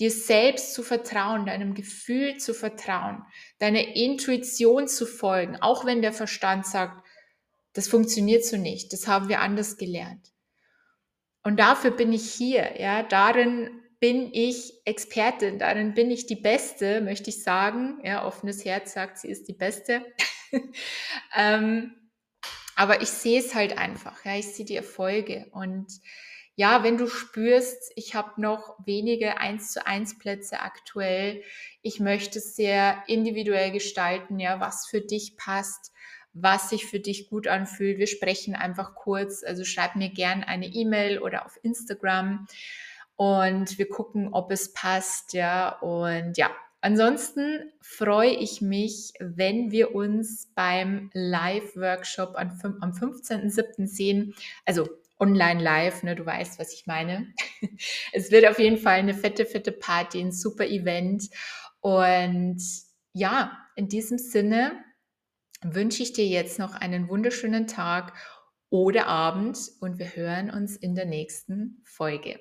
Dir 0.00 0.10
selbst 0.10 0.72
zu 0.72 0.82
vertrauen, 0.82 1.44
deinem 1.44 1.74
Gefühl 1.74 2.38
zu 2.38 2.54
vertrauen, 2.54 3.22
deiner 3.58 3.94
Intuition 3.94 4.88
zu 4.88 5.04
folgen, 5.04 5.56
auch 5.60 5.84
wenn 5.84 6.00
der 6.00 6.14
Verstand 6.14 6.66
sagt, 6.66 7.05
das 7.76 7.88
funktioniert 7.88 8.44
so 8.44 8.56
nicht. 8.56 8.92
Das 8.92 9.06
haben 9.06 9.28
wir 9.28 9.40
anders 9.40 9.76
gelernt. 9.76 10.32
Und 11.42 11.58
dafür 11.60 11.90
bin 11.90 12.12
ich 12.12 12.32
hier. 12.32 12.80
Ja, 12.80 13.02
darin 13.02 13.70
bin 14.00 14.30
ich 14.32 14.72
Expertin, 14.84 15.58
darin 15.58 15.94
bin 15.94 16.10
ich 16.10 16.26
die 16.26 16.36
Beste, 16.36 17.00
möchte 17.00 17.30
ich 17.30 17.42
sagen. 17.42 18.00
Ja, 18.02 18.26
offenes 18.26 18.64
Herz 18.64 18.94
sagt, 18.94 19.18
sie 19.18 19.28
ist 19.28 19.46
die 19.48 19.52
Beste. 19.52 20.04
ähm, 21.36 21.94
aber 22.76 23.02
ich 23.02 23.08
sehe 23.08 23.40
es 23.40 23.54
halt 23.54 23.78
einfach. 23.78 24.24
Ja, 24.24 24.36
ich 24.36 24.48
sehe 24.48 24.64
die 24.64 24.76
Erfolge 24.76 25.46
und 25.52 25.86
ja, 26.58 26.82
wenn 26.82 26.96
du 26.96 27.06
spürst, 27.06 27.92
ich 27.96 28.14
habe 28.14 28.40
noch 28.40 28.78
wenige 28.86 29.36
1 29.36 29.72
zu 29.72 29.86
1 29.86 30.18
Plätze 30.18 30.60
aktuell, 30.60 31.42
ich 31.82 32.00
möchte 32.00 32.38
es 32.38 32.56
sehr 32.56 33.04
individuell 33.08 33.70
gestalten, 33.70 34.40
ja, 34.40 34.58
was 34.58 34.86
für 34.86 35.02
dich 35.02 35.36
passt, 35.36 35.92
was 36.38 36.70
sich 36.70 36.86
für 36.86 37.00
dich 37.00 37.28
gut 37.28 37.48
anfühlt. 37.48 37.98
Wir 37.98 38.06
sprechen 38.06 38.54
einfach 38.54 38.94
kurz. 38.94 39.42
Also 39.42 39.64
schreib 39.64 39.96
mir 39.96 40.10
gern 40.10 40.44
eine 40.44 40.66
E-Mail 40.66 41.18
oder 41.18 41.46
auf 41.46 41.58
Instagram 41.62 42.46
und 43.16 43.78
wir 43.78 43.88
gucken, 43.88 44.28
ob 44.32 44.50
es 44.50 44.72
passt. 44.72 45.32
Ja, 45.32 45.70
und 45.80 46.36
ja, 46.36 46.50
ansonsten 46.80 47.72
freue 47.80 48.30
ich 48.30 48.60
mich, 48.60 49.12
wenn 49.18 49.70
wir 49.70 49.94
uns 49.94 50.52
beim 50.54 51.10
Live-Workshop 51.14 52.34
am 52.36 52.50
15.07. 52.50 53.86
sehen. 53.86 54.34
Also 54.66 54.88
online 55.18 55.62
live, 55.62 56.02
ne, 56.02 56.14
du 56.14 56.26
weißt, 56.26 56.58
was 56.58 56.74
ich 56.74 56.86
meine. 56.86 57.32
es 58.12 58.30
wird 58.30 58.46
auf 58.46 58.58
jeden 58.58 58.76
Fall 58.76 58.98
eine 58.98 59.14
fette, 59.14 59.46
fette 59.46 59.72
Party, 59.72 60.20
ein 60.20 60.32
super 60.32 60.66
Event. 60.66 61.30
Und 61.80 62.62
ja, 63.14 63.56
in 63.76 63.88
diesem 63.88 64.18
Sinne 64.18 64.72
wünsche 65.74 66.02
ich 66.02 66.12
dir 66.12 66.26
jetzt 66.26 66.58
noch 66.58 66.74
einen 66.74 67.08
wunderschönen 67.08 67.66
Tag 67.66 68.14
oder 68.70 69.06
Abend 69.06 69.58
und 69.80 69.98
wir 69.98 70.14
hören 70.16 70.50
uns 70.50 70.76
in 70.76 70.94
der 70.94 71.06
nächsten 71.06 71.82
Folge. 71.84 72.40